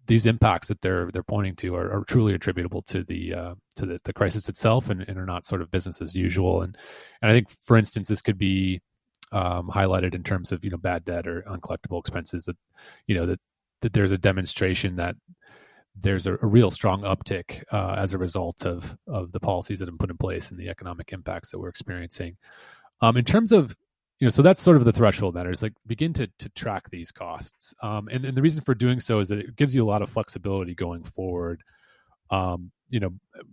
these 0.07 0.25
impacts 0.25 0.67
that 0.67 0.81
they're 0.81 1.09
they're 1.11 1.23
pointing 1.23 1.55
to 1.55 1.75
are, 1.75 1.91
are 1.91 2.03
truly 2.03 2.33
attributable 2.33 2.81
to 2.83 3.03
the 3.03 3.33
uh, 3.33 3.55
to 3.75 3.85
the, 3.85 3.99
the 4.03 4.13
crisis 4.13 4.49
itself 4.49 4.89
and, 4.89 5.01
and, 5.07 5.17
are 5.17 5.25
not 5.25 5.45
sort 5.45 5.61
of 5.61 5.71
business 5.71 6.01
as 6.01 6.15
usual 6.15 6.61
and 6.61 6.77
and 7.21 7.31
I 7.31 7.33
think 7.33 7.47
for 7.63 7.77
instance 7.77 8.07
this 8.07 8.21
could 8.21 8.37
be 8.37 8.81
um, 9.31 9.69
highlighted 9.73 10.13
in 10.13 10.23
terms 10.23 10.51
of 10.51 10.63
you 10.63 10.69
know 10.69 10.77
bad 10.77 11.05
debt 11.05 11.27
or 11.27 11.43
uncollectible 11.43 11.99
expenses 11.99 12.45
that 12.45 12.57
you 13.07 13.15
know 13.15 13.25
that 13.25 13.39
that 13.81 13.93
there's 13.93 14.11
a 14.11 14.17
demonstration 14.17 14.95
that 14.95 15.15
there's 15.99 16.27
a, 16.27 16.33
a 16.33 16.45
real 16.45 16.71
strong 16.71 17.01
uptick 17.01 17.63
uh, 17.71 17.95
as 17.97 18.13
a 18.13 18.17
result 18.17 18.65
of 18.65 18.97
of 19.07 19.31
the 19.31 19.39
policies 19.39 19.79
that 19.79 19.87
have 19.87 19.93
been 19.93 20.07
put 20.07 20.11
in 20.11 20.17
place 20.17 20.51
and 20.51 20.59
the 20.59 20.69
economic 20.69 21.13
impacts 21.13 21.51
that 21.51 21.59
we're 21.59 21.69
experiencing. 21.69 22.37
Um, 23.01 23.17
in 23.17 23.25
terms 23.25 23.51
of 23.51 23.75
you 24.19 24.25
know, 24.25 24.29
so 24.29 24.41
that's 24.41 24.61
sort 24.61 24.77
of 24.77 24.85
the 24.85 24.93
threshold 24.93 25.35
matters. 25.35 25.61
Like 25.61 25.73
begin 25.85 26.13
to 26.13 26.27
to 26.39 26.49
track 26.49 26.89
these 26.89 27.11
costs, 27.11 27.73
um, 27.83 28.07
and 28.09 28.23
and 28.23 28.37
the 28.37 28.41
reason 28.41 28.61
for 28.61 28.73
doing 28.73 28.99
so 28.99 29.19
is 29.19 29.29
that 29.29 29.39
it 29.39 29.55
gives 29.55 29.75
you 29.75 29.83
a 29.83 29.89
lot 29.89 30.01
of 30.01 30.09
flexibility 30.09 30.73
going 30.73 31.03
forward. 31.03 31.61
Um, 32.31 32.71
you 32.89 32.99
know, 32.99 33.11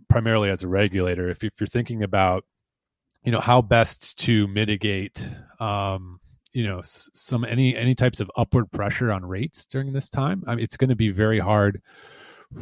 primarily 0.09 0.49
as 0.49 0.63
a 0.63 0.67
regulator, 0.67 1.29
if 1.29 1.43
if 1.43 1.53
you're 1.59 1.67
thinking 1.67 2.03
about, 2.03 2.45
you 3.23 3.31
know, 3.31 3.41
how 3.41 3.61
best 3.61 4.17
to 4.19 4.47
mitigate, 4.47 5.29
um, 5.59 6.19
you 6.53 6.63
know, 6.63 6.81
some 6.83 7.43
any 7.43 7.75
any 7.75 7.93
types 7.93 8.21
of 8.21 8.31
upward 8.37 8.71
pressure 8.71 9.11
on 9.11 9.25
rates 9.25 9.65
during 9.65 9.91
this 9.91 10.09
time, 10.09 10.43
I 10.47 10.55
mean, 10.55 10.63
it's 10.63 10.77
going 10.77 10.89
to 10.89 10.95
be 10.95 11.09
very 11.09 11.39
hard 11.39 11.81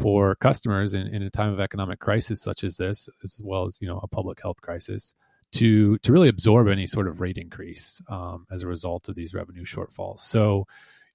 for 0.01 0.35
customers 0.35 0.95
in, 0.95 1.05
in 1.07 1.21
a 1.21 1.29
time 1.29 1.53
of 1.53 1.59
economic 1.59 1.99
crisis 1.99 2.41
such 2.41 2.63
as 2.63 2.77
this, 2.77 3.09
as 3.23 3.39
well 3.43 3.67
as 3.67 3.77
you 3.79 3.87
know 3.87 3.99
a 4.01 4.07
public 4.07 4.41
health 4.41 4.59
crisis 4.61 5.13
to 5.53 5.97
to 5.99 6.11
really 6.11 6.29
absorb 6.29 6.67
any 6.67 6.87
sort 6.87 7.07
of 7.07 7.21
rate 7.21 7.37
increase 7.37 8.01
um, 8.09 8.45
as 8.51 8.63
a 8.63 8.67
result 8.67 9.09
of 9.09 9.15
these 9.15 9.33
revenue 9.33 9.65
shortfalls. 9.65 10.19
So, 10.19 10.65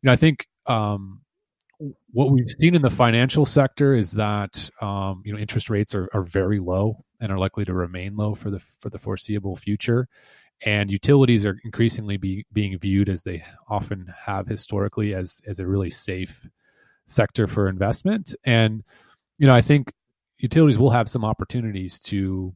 you 0.03 0.07
know, 0.07 0.13
I 0.13 0.17
think 0.17 0.47
um, 0.67 1.21
what 2.13 2.31
we've 2.31 2.51
seen 2.51 2.75
in 2.75 2.83
the 2.83 2.91
financial 2.91 3.45
sector 3.45 3.95
is 3.95 4.13
that 4.13 4.69
um, 4.81 5.23
you 5.25 5.33
know 5.33 5.39
interest 5.39 5.71
rates 5.71 5.95
are, 5.95 6.09
are 6.13 6.23
very 6.23 6.59
low 6.59 7.05
and 7.21 7.33
are 7.33 7.39
likely 7.39 7.65
to 7.65 7.75
remain 7.75 8.17
low 8.17 8.35
for 8.35 8.51
the 8.51 8.61
for 8.81 8.91
the 8.91 8.99
foreseeable 8.99 9.57
future. 9.57 10.09
And 10.65 10.91
utilities 10.91 11.45
are 11.45 11.59
increasingly 11.65 12.17
be, 12.17 12.47
being 12.51 12.79
viewed 12.79 13.11
as 13.11 13.23
they 13.23 13.45
often 13.69 14.13
have 14.19 14.47
historically 14.47 15.15
as 15.15 15.41
as 15.47 15.61
a 15.61 15.67
really 15.67 15.91
safe 15.91 16.47
sector 17.07 17.47
for 17.47 17.69
investment. 17.69 18.35
And 18.45 18.83
you 19.39 19.47
know, 19.47 19.55
I 19.55 19.61
think 19.61 19.93
utilities 20.39 20.79
will 20.79 20.91
have 20.91 21.09
some 21.09 21.25
opportunities 21.25 21.99
to 22.01 22.55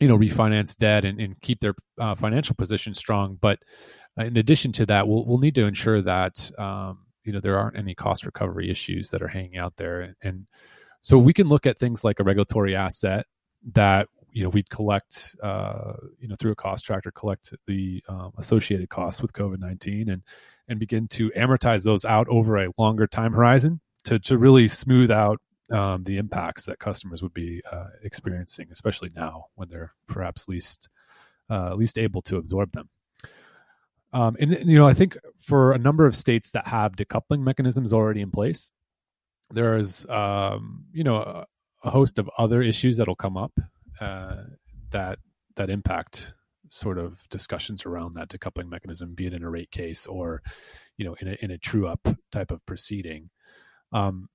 you 0.00 0.08
know 0.08 0.18
refinance 0.18 0.76
debt 0.76 1.04
and, 1.04 1.20
and 1.20 1.40
keep 1.40 1.60
their 1.60 1.74
uh, 1.98 2.14
financial 2.14 2.54
position 2.54 2.94
strong. 2.94 3.38
But 3.40 3.58
uh, 4.18 4.24
in 4.24 4.36
addition 4.36 4.72
to 4.72 4.86
that 4.86 5.08
we'll, 5.08 5.24
we'll 5.24 5.38
need 5.38 5.54
to 5.56 5.66
ensure 5.66 6.02
that 6.02 6.50
um, 6.58 7.06
you 7.24 7.32
know 7.32 7.40
there 7.40 7.58
aren't 7.58 7.78
any 7.78 7.94
cost 7.94 8.24
recovery 8.24 8.70
issues 8.70 9.10
that 9.10 9.22
are 9.22 9.28
hanging 9.28 9.56
out 9.56 9.76
there. 9.76 10.14
And, 10.22 10.46
so 11.04 11.18
we 11.18 11.32
can 11.32 11.48
look 11.48 11.66
at 11.66 11.78
things 11.78 12.04
like 12.04 12.20
a 12.20 12.22
regulatory 12.22 12.76
asset 12.76 13.26
that 13.72 14.06
you 14.30 14.42
know 14.42 14.48
we'd 14.48 14.70
collect 14.70 15.36
uh, 15.42 15.94
you 16.18 16.28
know 16.28 16.36
through 16.36 16.52
a 16.52 16.56
cost 16.56 16.84
tracker 16.84 17.10
collect 17.10 17.52
the 17.66 18.02
um, 18.08 18.32
associated 18.38 18.88
costs 18.88 19.20
with 19.20 19.32
covid-19 19.32 20.10
and 20.10 20.22
and 20.68 20.78
begin 20.78 21.06
to 21.08 21.30
amortize 21.36 21.84
those 21.84 22.04
out 22.04 22.26
over 22.28 22.56
a 22.56 22.68
longer 22.78 23.06
time 23.06 23.32
horizon 23.32 23.80
to 24.04 24.18
to 24.18 24.38
really 24.38 24.68
smooth 24.68 25.10
out 25.10 25.38
um, 25.72 26.04
the 26.04 26.18
impacts 26.18 26.66
that 26.66 26.78
customers 26.78 27.22
would 27.22 27.34
be 27.34 27.62
uh, 27.70 27.88
experiencing, 28.02 28.68
especially 28.70 29.10
now 29.14 29.46
when 29.54 29.68
they're 29.68 29.92
perhaps 30.06 30.48
least 30.48 30.88
uh, 31.50 31.74
least 31.74 31.98
able 31.98 32.22
to 32.22 32.36
absorb 32.36 32.72
them. 32.72 32.88
Um, 34.12 34.36
and 34.38 34.52
you 34.70 34.76
know, 34.76 34.86
I 34.86 34.94
think 34.94 35.16
for 35.40 35.72
a 35.72 35.78
number 35.78 36.06
of 36.06 36.14
states 36.14 36.50
that 36.50 36.66
have 36.66 36.96
decoupling 36.96 37.40
mechanisms 37.40 37.92
already 37.92 38.20
in 38.20 38.30
place, 38.30 38.70
there 39.50 39.78
is 39.78 40.06
um, 40.08 40.84
you 40.92 41.04
know 41.04 41.16
a, 41.16 41.46
a, 41.84 41.90
host 41.90 42.18
of 42.18 42.28
other 42.36 42.62
issues 42.62 42.96
that'll 42.96 43.14
come 43.14 43.36
up 43.36 43.52
uh, 44.00 44.42
that 44.90 45.18
that 45.56 45.70
impact 45.70 46.34
sort 46.68 46.98
of 46.98 47.18
discussions 47.28 47.84
around 47.84 48.14
that 48.14 48.28
decoupling 48.28 48.68
mechanism, 48.68 49.14
be 49.14 49.26
it 49.26 49.34
in 49.34 49.42
a 49.42 49.50
rate 49.50 49.70
case 49.70 50.06
or 50.06 50.42
you 50.96 51.04
know 51.04 51.14
in 51.20 51.28
a 51.28 51.36
in 51.40 51.50
a 51.50 51.58
true 51.58 51.86
up 51.86 52.06
type 52.30 52.50
of 52.50 52.64
proceeding. 52.66 53.30
Um, 53.92 54.28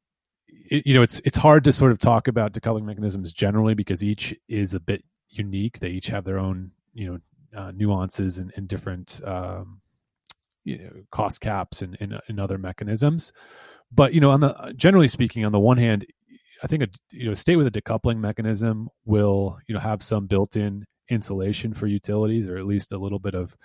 it, 0.48 0.86
you 0.86 0.94
know 0.94 1.02
it's 1.02 1.20
it's 1.26 1.38
hard 1.38 1.64
to 1.66 1.74
sort 1.74 1.92
of 1.92 2.00
talk 2.00 2.28
about 2.28 2.54
decoupling 2.54 2.84
mechanisms 2.84 3.32
generally 3.32 3.74
because 3.74 4.04
each 4.04 4.34
is 4.48 4.74
a 4.74 4.80
bit 4.80 5.04
unique. 5.30 5.80
They 5.80 5.90
each 5.90 6.08
have 6.08 6.24
their 6.24 6.40
own 6.40 6.72
you 6.94 7.08
know 7.12 7.60
uh, 7.60 7.72
nuances 7.72 8.38
and, 8.38 8.52
and 8.56 8.68
different 8.68 9.22
um, 9.26 9.82
you 10.64 10.78
know, 10.78 10.92
cost 11.12 11.40
caps 11.40 11.82
and, 11.82 11.98
and, 12.02 12.20
and 12.28 12.40
other 12.40 12.58
mechanisms. 12.58 13.32
But 13.92 14.14
you 14.14 14.20
know, 14.20 14.32
on 14.32 14.42
the 14.42 14.74
generally 14.76 15.08
speaking, 15.08 15.46
on 15.46 15.54
the 15.54 15.60
one 15.60 15.78
hand, 15.78 16.06
I 16.64 16.68
think 16.68 16.84
a 16.84 16.88
you 17.12 17.26
know 17.26 17.34
state 17.34 17.56
with 17.56 17.68
a 17.68 17.72
decoupling 17.72 18.18
mechanism 18.18 18.90
will 19.06 19.60
you 19.68 19.74
know 19.74 19.80
have 19.80 20.04
some 20.04 20.28
built-in 20.28 20.86
insulation 21.10 21.74
for 21.74 21.88
utilities, 21.88 22.48
or 22.48 22.58
at 22.58 22.66
least 22.66 22.92
a 22.92 22.98
little 22.98 23.20
bit 23.20 23.34
of 23.34 23.56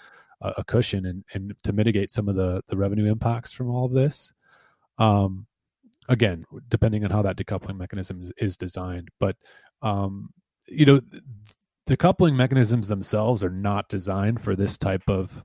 uh, 0.41 0.53
a 0.57 0.65
cushion, 0.65 1.07
and 1.07 1.25
and 1.35 1.55
to 1.65 1.73
mitigate 1.73 2.13
some 2.13 2.29
of 2.29 2.37
the 2.37 2.63
the 2.69 2.77
revenue 2.77 3.11
impacts 3.11 3.53
from 3.53 3.69
all 3.69 3.87
of 3.87 3.93
this. 3.93 4.33
Um, 4.99 5.47
again, 6.13 6.45
depending 6.69 7.05
on 7.05 7.11
how 7.11 7.23
that 7.23 7.37
decoupling 7.37 7.79
mechanism 7.79 8.23
is, 8.23 8.33
is 8.37 8.57
designed. 8.57 9.09
But 9.19 9.37
um, 9.81 10.29
you 10.69 10.87
know, 10.87 11.01
decoupling 11.89 12.35
mechanisms 12.35 12.87
themselves 12.87 13.43
are 13.43 13.51
not 13.51 13.89
designed 13.89 14.41
for 14.41 14.55
this 14.55 14.79
type 14.79 15.03
of 15.09 15.43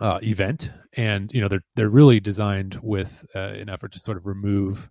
uh, 0.00 0.18
event, 0.22 0.70
and 0.92 1.32
you 1.32 1.40
know 1.40 1.48
they're 1.48 1.64
they're 1.74 1.90
really 1.90 2.20
designed 2.20 2.78
with 2.82 3.26
uh, 3.34 3.38
an 3.38 3.68
effort 3.68 3.92
to 3.92 3.98
sort 3.98 4.18
of 4.18 4.26
remove 4.26 4.88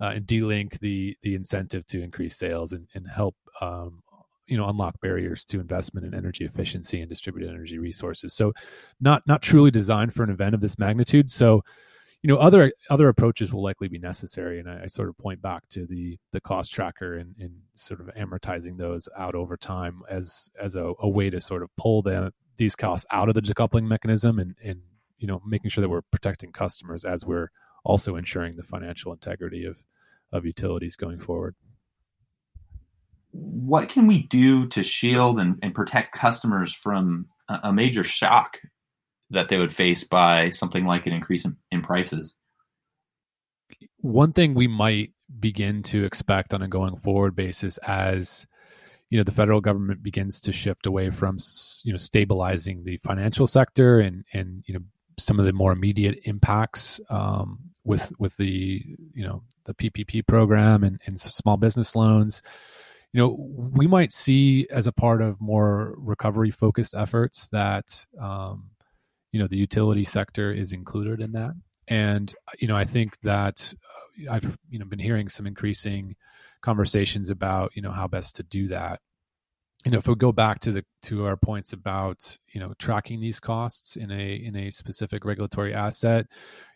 uh, 0.00 0.12
and 0.14 0.26
delink 0.26 0.78
the 0.78 1.16
the 1.22 1.34
incentive 1.34 1.84
to 1.86 2.02
increase 2.02 2.36
sales 2.36 2.72
and, 2.72 2.86
and 2.94 3.06
help 3.08 3.34
um, 3.60 4.02
you 4.46 4.56
know 4.56 4.68
unlock 4.68 5.00
barriers 5.00 5.44
to 5.44 5.58
investment 5.58 6.06
in 6.06 6.14
energy 6.14 6.44
efficiency 6.44 7.00
and 7.00 7.08
distributed 7.08 7.52
energy 7.52 7.78
resources. 7.78 8.32
So, 8.32 8.52
not 9.00 9.22
not 9.26 9.42
truly 9.42 9.72
designed 9.72 10.14
for 10.14 10.22
an 10.22 10.30
event 10.30 10.54
of 10.54 10.60
this 10.60 10.78
magnitude. 10.78 11.30
So 11.30 11.62
you 12.26 12.32
know 12.32 12.40
other 12.40 12.72
other 12.90 13.08
approaches 13.08 13.52
will 13.52 13.62
likely 13.62 13.86
be 13.86 14.00
necessary. 14.00 14.58
And 14.58 14.68
I, 14.68 14.82
I, 14.82 14.86
sort 14.88 15.08
of 15.08 15.16
point 15.16 15.40
back 15.40 15.68
to 15.68 15.86
the 15.86 16.18
the 16.32 16.40
cost 16.40 16.74
tracker 16.74 17.14
and, 17.18 17.36
and 17.38 17.52
sort 17.76 18.00
of 18.00 18.08
amortizing 18.16 18.76
those 18.76 19.08
out 19.16 19.36
over 19.36 19.56
time 19.56 20.02
as 20.10 20.50
as 20.60 20.74
a, 20.74 20.92
a 20.98 21.08
way 21.08 21.30
to 21.30 21.38
sort 21.38 21.62
of 21.62 21.70
pull 21.76 22.02
the 22.02 22.32
these 22.56 22.74
costs 22.74 23.06
out 23.12 23.28
of 23.28 23.36
the 23.36 23.42
decoupling 23.42 23.84
mechanism 23.84 24.40
and 24.40 24.56
and 24.60 24.80
you 25.18 25.28
know 25.28 25.40
making 25.46 25.70
sure 25.70 25.82
that 25.82 25.88
we're 25.88 26.02
protecting 26.10 26.50
customers 26.50 27.04
as 27.04 27.24
we're 27.24 27.46
also 27.84 28.16
ensuring 28.16 28.56
the 28.56 28.64
financial 28.64 29.12
integrity 29.12 29.64
of 29.64 29.84
of 30.32 30.44
utilities 30.44 30.96
going 30.96 31.20
forward. 31.20 31.54
What 33.30 33.88
can 33.88 34.08
we 34.08 34.24
do 34.24 34.66
to 34.70 34.82
shield 34.82 35.38
and, 35.38 35.60
and 35.62 35.72
protect 35.72 36.12
customers 36.12 36.74
from 36.74 37.28
a, 37.48 37.60
a 37.64 37.72
major 37.72 38.02
shock 38.02 38.58
that 39.30 39.48
they 39.48 39.58
would 39.58 39.74
face 39.74 40.04
by 40.04 40.50
something 40.50 40.84
like 40.84 41.06
an 41.06 41.12
increase 41.12 41.44
in, 41.44 41.56
in 41.70 41.82
prices. 41.82 42.36
One 43.98 44.32
thing 44.32 44.54
we 44.54 44.68
might 44.68 45.12
begin 45.40 45.82
to 45.82 46.04
expect 46.04 46.54
on 46.54 46.62
a 46.62 46.68
going 46.68 46.96
forward 46.98 47.34
basis 47.34 47.78
as 47.78 48.46
you 49.10 49.18
know 49.18 49.24
the 49.24 49.32
federal 49.32 49.60
government 49.60 50.02
begins 50.02 50.40
to 50.40 50.52
shift 50.52 50.86
away 50.86 51.10
from 51.10 51.38
you 51.84 51.92
know 51.92 51.96
stabilizing 51.96 52.84
the 52.84 52.96
financial 52.98 53.46
sector 53.46 53.98
and 53.98 54.24
and 54.32 54.62
you 54.66 54.74
know 54.74 54.80
some 55.18 55.38
of 55.38 55.46
the 55.46 55.52
more 55.52 55.72
immediate 55.72 56.20
impacts 56.24 57.00
um, 57.10 57.58
with 57.84 58.12
with 58.18 58.36
the 58.36 58.84
you 59.14 59.26
know 59.26 59.42
the 59.64 59.74
PPP 59.74 60.26
program 60.26 60.84
and, 60.84 61.00
and 61.06 61.20
small 61.20 61.56
business 61.56 61.96
loans 61.96 62.42
you 63.12 63.20
know 63.20 63.36
we 63.38 63.86
might 63.86 64.12
see 64.12 64.66
as 64.70 64.86
a 64.86 64.92
part 64.92 65.22
of 65.22 65.40
more 65.40 65.94
recovery 65.98 66.50
focused 66.50 66.94
efforts 66.94 67.48
that 67.48 68.06
um, 68.20 68.70
you 69.32 69.40
know 69.40 69.46
the 69.48 69.56
utility 69.56 70.04
sector 70.04 70.52
is 70.52 70.72
included 70.72 71.20
in 71.20 71.32
that 71.32 71.52
And 71.88 72.34
you 72.58 72.68
know, 72.68 72.76
I 72.76 72.84
think 72.84 73.18
that 73.22 73.72
uh, 74.28 74.32
I've 74.32 74.58
you 74.68 74.78
know 74.78 74.86
been 74.86 74.98
hearing 74.98 75.28
some 75.28 75.46
increasing 75.46 76.16
conversations 76.62 77.30
about 77.30 77.72
you 77.76 77.82
know 77.82 77.92
how 77.92 78.08
best 78.08 78.36
to 78.36 78.42
do 78.42 78.68
that. 78.68 79.00
You 79.84 79.92
know, 79.92 79.98
if 79.98 80.08
we 80.08 80.16
go 80.16 80.32
back 80.32 80.58
to 80.60 80.72
the 80.72 80.84
to 81.02 81.26
our 81.26 81.36
points 81.36 81.72
about 81.72 82.36
you 82.52 82.60
know 82.60 82.74
tracking 82.78 83.20
these 83.20 83.38
costs 83.40 83.96
in 83.96 84.10
a 84.10 84.34
in 84.34 84.56
a 84.56 84.70
specific 84.70 85.24
regulatory 85.24 85.74
asset, 85.74 86.26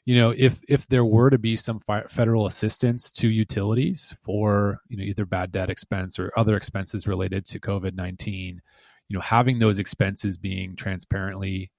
you 0.05 0.17
know 0.17 0.33
if 0.37 0.61
if 0.69 0.87
there 0.87 1.05
were 1.05 1.31
to 1.31 1.39
be 1.39 1.57
some 1.57 1.81
federal 2.09 2.47
assistance 2.47 3.11
to 3.13 3.29
utilities 3.29 4.15
for 4.23 4.81
you 4.89 4.97
know 4.97 5.05
either 5.05 5.27
bad 5.27 5.51
debt 5.51 5.71
expense 5.71 6.19
or 6.21 6.33
other 6.37 6.57
expenses 6.57 7.09
related 7.09 7.47
to 7.47 7.59
COVID 7.59 7.95
nineteen, 7.95 8.61
you 9.09 9.17
know 9.17 9.23
having 9.23 9.59
those 9.59 9.81
expenses 9.81 10.39
being 10.39 10.77
transparently 10.77 11.71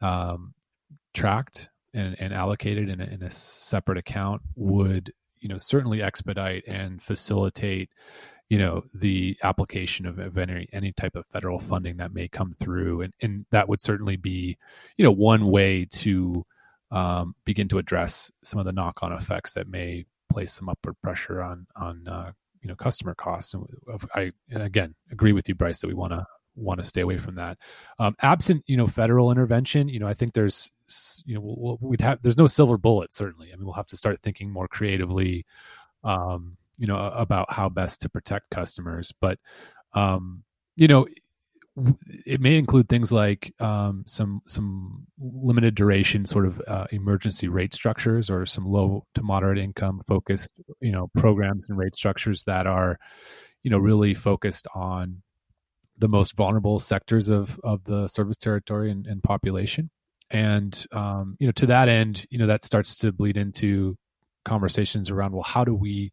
um, 0.00 0.54
tracked 1.14 1.68
and, 1.94 2.16
and 2.20 2.32
allocated 2.32 2.88
in 2.88 3.00
a, 3.00 3.04
in 3.04 3.22
a 3.22 3.30
separate 3.30 3.98
account 3.98 4.42
would 4.56 5.12
you 5.40 5.48
know 5.48 5.56
certainly 5.56 6.02
expedite 6.02 6.64
and 6.66 7.02
facilitate 7.02 7.90
you 8.48 8.58
know 8.58 8.82
the 8.94 9.36
application 9.42 10.06
of, 10.06 10.18
of 10.18 10.38
any 10.38 10.68
any 10.72 10.92
type 10.92 11.16
of 11.16 11.26
federal 11.26 11.58
funding 11.58 11.98
that 11.98 12.12
may 12.12 12.28
come 12.28 12.52
through. 12.52 13.02
And 13.02 13.12
and 13.20 13.46
that 13.50 13.68
would 13.68 13.80
certainly 13.80 14.16
be 14.16 14.56
you 14.96 15.04
know 15.04 15.12
one 15.12 15.46
way 15.46 15.86
to 15.92 16.44
um, 16.90 17.34
begin 17.44 17.68
to 17.68 17.78
address 17.78 18.30
some 18.42 18.58
of 18.58 18.66
the 18.66 18.72
knock 18.72 19.02
on 19.02 19.12
effects 19.12 19.54
that 19.54 19.68
may 19.68 20.06
place 20.30 20.52
some 20.52 20.68
upward 20.68 20.96
pressure 21.02 21.42
on 21.42 21.66
on 21.76 22.08
uh, 22.08 22.32
you 22.62 22.68
know 22.68 22.74
customer 22.74 23.14
costs. 23.14 23.54
And 23.54 23.66
I 24.14 24.32
and 24.50 24.62
again 24.62 24.94
agree 25.10 25.32
with 25.32 25.48
you 25.48 25.54
Bryce 25.54 25.80
that 25.80 25.88
we 25.88 25.94
want 25.94 26.14
to 26.14 26.26
want 26.58 26.78
to 26.78 26.84
stay 26.88 27.00
away 27.00 27.18
from 27.18 27.36
that. 27.36 27.58
Um, 27.98 28.14
absent, 28.22 28.64
you 28.66 28.76
know, 28.76 28.86
federal 28.86 29.30
intervention, 29.30 29.88
you 29.88 29.98
know, 29.98 30.06
I 30.06 30.14
think 30.14 30.32
there's, 30.32 30.70
you 31.24 31.34
know, 31.34 31.40
we'll, 31.42 31.78
we'd 31.80 32.00
have 32.00 32.20
there's 32.22 32.38
no 32.38 32.46
silver 32.46 32.78
bullet. 32.78 33.12
Certainly, 33.12 33.52
I 33.52 33.56
mean, 33.56 33.64
we'll 33.64 33.74
have 33.74 33.86
to 33.88 33.96
start 33.96 34.20
thinking 34.22 34.50
more 34.50 34.68
creatively, 34.68 35.44
um, 36.04 36.56
you 36.78 36.86
know, 36.86 36.98
about 36.98 37.52
how 37.52 37.68
best 37.68 38.00
to 38.02 38.08
protect 38.08 38.50
customers. 38.50 39.12
But, 39.20 39.38
um, 39.94 40.44
you 40.76 40.88
know, 40.88 41.06
it 42.26 42.40
may 42.40 42.56
include 42.56 42.88
things 42.88 43.12
like 43.12 43.54
um, 43.60 44.04
some 44.06 44.42
some 44.46 45.06
limited 45.18 45.74
duration 45.74 46.24
sort 46.24 46.46
of 46.46 46.60
uh, 46.66 46.86
emergency 46.90 47.48
rate 47.48 47.74
structures 47.74 48.30
or 48.30 48.46
some 48.46 48.66
low 48.66 49.04
to 49.14 49.22
moderate 49.22 49.58
income 49.58 50.02
focused 50.08 50.50
you 50.80 50.92
know 50.92 51.08
programs 51.16 51.68
and 51.68 51.78
rate 51.78 51.94
structures 51.94 52.44
that 52.44 52.66
are 52.66 52.98
you 53.62 53.70
know 53.70 53.78
really 53.78 54.14
focused 54.14 54.66
on 54.74 55.22
the 55.98 56.08
most 56.08 56.36
vulnerable 56.36 56.80
sectors 56.80 57.28
of 57.28 57.58
of 57.64 57.84
the 57.84 58.08
service 58.08 58.36
territory 58.36 58.90
and, 58.90 59.06
and 59.06 59.22
population. 59.22 59.90
And 60.30 60.86
um, 60.92 61.36
you 61.38 61.46
know, 61.46 61.52
to 61.52 61.66
that 61.66 61.88
end, 61.88 62.26
you 62.30 62.38
know, 62.38 62.46
that 62.46 62.64
starts 62.64 62.96
to 62.98 63.12
bleed 63.12 63.36
into 63.36 63.96
conversations 64.44 65.10
around 65.10 65.32
well, 65.32 65.42
how 65.42 65.64
do 65.64 65.74
we 65.74 66.12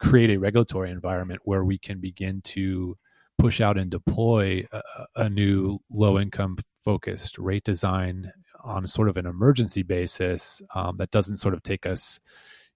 create 0.00 0.30
a 0.30 0.38
regulatory 0.38 0.90
environment 0.90 1.40
where 1.44 1.64
we 1.64 1.78
can 1.78 2.00
begin 2.00 2.40
to 2.42 2.96
push 3.38 3.60
out 3.60 3.78
and 3.78 3.90
deploy 3.90 4.64
a, 4.72 4.82
a 5.16 5.28
new 5.28 5.78
low 5.90 6.18
income 6.18 6.56
focused 6.84 7.38
rate 7.38 7.64
design 7.64 8.30
on 8.62 8.86
sort 8.86 9.08
of 9.08 9.16
an 9.16 9.26
emergency 9.26 9.82
basis 9.82 10.60
um, 10.74 10.96
that 10.98 11.10
doesn't 11.10 11.38
sort 11.38 11.54
of 11.54 11.62
take 11.62 11.86
us 11.86 12.20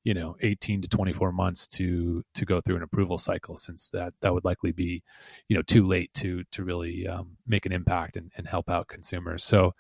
you 0.05 0.15
know 0.15 0.37
18 0.43 0.83
to 0.83 0.89
24 0.89 1.33
months 1.33 1.67
to 1.67 2.23
to 2.35 2.45
go 2.45 2.61
through 2.61 2.77
an 2.77 2.83
approval 2.83 3.19
cycle 3.19 3.57
since 3.57 3.91
that 3.91 4.13
that 4.21 4.33
would 4.33 4.45
likely 4.45 4.71
be 4.71 5.03
you 5.49 5.57
know 5.57 5.63
too 5.63 5.87
late 5.87 6.13
to 6.15 6.45
to 6.53 6.63
really 6.63 7.07
um, 7.09 7.37
make 7.47 7.67
an 7.67 7.73
impact 7.73 8.17
and, 8.17 8.31
and 8.37 8.47
help 8.47 8.71
out 8.71 8.89
consumers. 8.89 9.43
So 9.43 9.75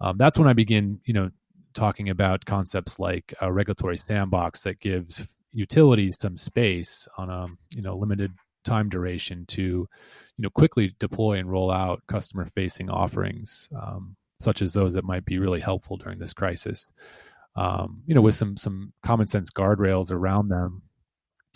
um, 0.00 0.18
that's 0.18 0.38
when 0.38 0.48
i 0.48 0.52
begin 0.52 1.00
you 1.04 1.14
know 1.14 1.30
talking 1.74 2.10
about 2.10 2.44
concepts 2.44 2.98
like 2.98 3.34
a 3.40 3.52
regulatory 3.52 3.96
sandbox 3.96 4.62
that 4.62 4.78
gives 4.80 5.26
utilities 5.52 6.18
some 6.18 6.36
space 6.36 7.08
on 7.16 7.30
a 7.30 7.46
you 7.74 7.82
know 7.82 7.96
limited 7.96 8.32
time 8.64 8.88
duration 8.88 9.44
to 9.46 9.62
you 9.62 10.42
know 10.42 10.50
quickly 10.50 10.94
deploy 10.98 11.38
and 11.38 11.50
roll 11.50 11.70
out 11.70 12.02
customer 12.08 12.46
facing 12.54 12.90
offerings 12.90 13.68
um, 13.80 14.16
such 14.40 14.62
as 14.62 14.72
those 14.72 14.94
that 14.94 15.04
might 15.04 15.24
be 15.24 15.38
really 15.38 15.60
helpful 15.60 15.96
during 15.96 16.18
this 16.18 16.32
crisis 16.32 16.86
um, 17.56 18.02
you 18.06 18.14
know, 18.14 18.22
with 18.22 18.34
some 18.34 18.56
some 18.56 18.92
common 19.04 19.26
sense 19.26 19.50
guardrails 19.50 20.10
around 20.10 20.48
them. 20.48 20.82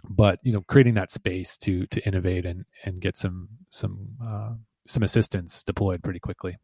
But 0.09 0.39
you 0.43 0.53
know, 0.53 0.63
creating 0.63 0.95
that 0.95 1.11
space 1.11 1.57
to 1.59 1.87
to 1.87 2.07
innovate 2.07 2.47
and 2.47 2.65
and 2.85 3.01
get 3.01 3.17
some 3.17 3.49
some 3.71 4.09
uh, 4.23 4.55
some 4.87 5.03
assistance 5.03 5.63
deployed 5.63 6.03
pretty 6.03 6.21
quickly. 6.21 6.57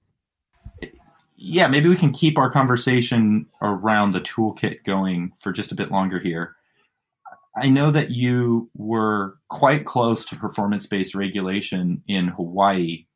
Yeah, 1.37 1.66
maybe 1.66 1.88
we 1.88 1.97
can 1.97 2.12
keep 2.12 2.38
our 2.38 2.51
conversation 2.51 3.47
around 3.62 4.12
the 4.12 4.21
toolkit 4.21 4.85
going 4.85 5.33
for 5.40 5.51
just 5.51 5.73
a 5.73 5.75
bit 5.75 5.90
longer 5.90 6.18
here. 6.18 6.55
I 7.57 7.68
know 7.68 7.90
that 7.90 8.11
you 8.11 8.71
were 8.75 9.38
quite 9.49 9.85
close 9.85 10.25
to 10.27 10.37
performance 10.37 10.87
based 10.87 11.14
regulation 11.14 12.03
in 12.07 12.29
Hawaii 12.29 13.07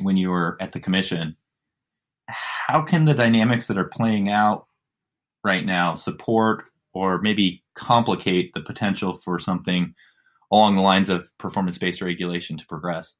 when 0.00 0.16
you 0.16 0.30
were 0.30 0.56
at 0.60 0.72
the 0.72 0.80
commission. 0.80 1.36
How 2.28 2.82
can 2.82 3.04
the 3.04 3.14
dynamics 3.14 3.68
that 3.68 3.78
are 3.78 3.84
playing 3.84 4.28
out 4.28 4.66
right 5.44 5.64
now 5.64 5.94
support 5.94 6.64
or 6.92 7.20
maybe 7.20 7.62
complicate 7.74 8.52
the 8.54 8.60
potential 8.60 9.14
for 9.14 9.38
something 9.38 9.94
along 10.50 10.76
the 10.76 10.82
lines 10.82 11.08
of 11.08 11.30
performance 11.38 11.78
based 11.78 12.02
regulation 12.02 12.56
to 12.58 12.66
progress? 12.66 13.16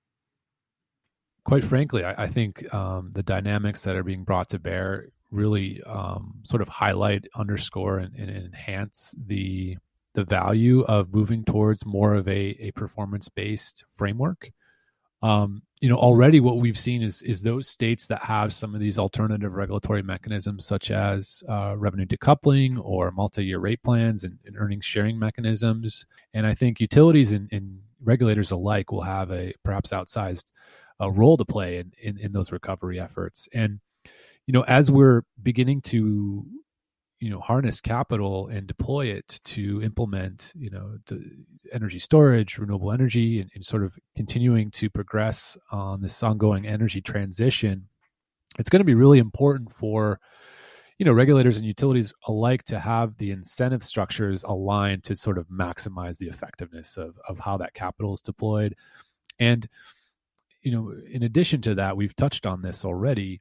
Quite 1.44 1.64
frankly, 1.64 2.04
I, 2.04 2.24
I 2.24 2.28
think 2.28 2.72
um, 2.72 3.10
the 3.12 3.22
dynamics 3.22 3.82
that 3.82 3.96
are 3.96 4.04
being 4.04 4.24
brought 4.24 4.50
to 4.50 4.58
bear 4.58 5.08
really 5.30 5.82
um, 5.82 6.34
sort 6.44 6.62
of 6.62 6.68
highlight, 6.68 7.24
underscore, 7.34 7.98
and, 7.98 8.14
and, 8.14 8.30
enhance 8.30 9.14
the 9.18 9.78
the 10.14 10.24
value 10.24 10.82
of 10.82 11.12
moving 11.12 11.42
towards 11.42 11.86
more 11.86 12.14
of 12.14 12.28
a, 12.28 12.54
a 12.60 12.70
performance 12.72 13.30
based 13.30 13.84
framework. 13.94 14.50
Um, 15.22 15.62
you 15.82 15.88
know 15.88 15.96
already 15.96 16.38
what 16.38 16.58
we've 16.58 16.78
seen 16.78 17.02
is 17.02 17.22
is 17.22 17.42
those 17.42 17.68
states 17.68 18.06
that 18.06 18.22
have 18.22 18.54
some 18.54 18.72
of 18.72 18.80
these 18.80 18.98
alternative 18.98 19.52
regulatory 19.52 20.02
mechanisms 20.02 20.64
such 20.64 20.92
as 20.92 21.42
uh, 21.48 21.74
revenue 21.76 22.06
decoupling 22.06 22.78
or 22.80 23.10
multi-year 23.10 23.58
rate 23.58 23.82
plans 23.82 24.22
and, 24.22 24.38
and, 24.46 24.56
earnings 24.56 24.84
sharing 24.84 25.18
mechanisms. 25.18 26.06
And 26.34 26.46
i 26.46 26.54
think 26.54 26.80
utilities 26.80 27.32
and, 27.32 27.48
and, 27.52 27.80
regulators 28.04 28.50
alike 28.50 28.90
will 28.90 29.02
have 29.02 29.30
a 29.30 29.54
perhaps 29.64 29.90
outsized 29.90 30.46
uh, 31.00 31.08
role 31.08 31.36
to 31.36 31.44
play 31.44 31.78
in, 31.78 31.92
in, 32.02 32.18
in 32.18 32.32
those 32.32 32.50
recovery 32.50 32.98
efforts. 32.98 33.48
And 33.52 33.78
you 34.46 34.52
know 34.52 34.62
as 34.62 34.90
we're 34.90 35.22
beginning 35.42 35.80
to 35.82 36.44
you 37.22 37.30
know 37.30 37.38
harness 37.38 37.80
capital 37.80 38.48
and 38.48 38.66
deploy 38.66 39.06
it 39.06 39.38
to 39.44 39.80
implement 39.80 40.52
you 40.56 40.68
know 40.70 40.98
energy 41.72 42.00
storage 42.00 42.58
renewable 42.58 42.90
energy 42.90 43.40
and, 43.40 43.48
and, 43.54 43.64
sort 43.64 43.84
of 43.84 43.96
continuing 44.16 44.72
to 44.72 44.90
progress 44.90 45.56
on 45.70 46.02
this 46.02 46.20
ongoing 46.24 46.66
energy 46.66 47.00
transition. 47.00 47.86
It's 48.58 48.68
going 48.68 48.80
to 48.80 48.84
be 48.84 48.96
really 48.96 49.20
important 49.20 49.72
for 49.72 50.18
you 50.98 51.06
know 51.06 51.12
regulators 51.12 51.58
and 51.58 51.64
utilities 51.64 52.12
alike 52.26 52.64
to 52.64 52.80
have 52.80 53.16
the 53.18 53.30
incentive 53.30 53.84
structures 53.84 54.42
aligned 54.42 55.04
to 55.04 55.14
sort 55.14 55.38
of 55.38 55.46
maximize 55.46 56.18
the 56.18 56.26
effectiveness 56.26 56.96
of, 56.96 57.16
of 57.28 57.38
how 57.38 57.56
that 57.58 57.72
capital 57.72 58.14
is 58.14 58.20
deployed. 58.20 58.74
And 59.38 59.68
you 60.60 60.72
know 60.72 60.92
in 61.08 61.22
addition 61.22 61.60
to 61.62 61.76
that 61.76 61.96
we've 61.96 62.16
touched 62.16 62.46
on 62.46 62.58
this 62.58 62.84
already 62.84 63.40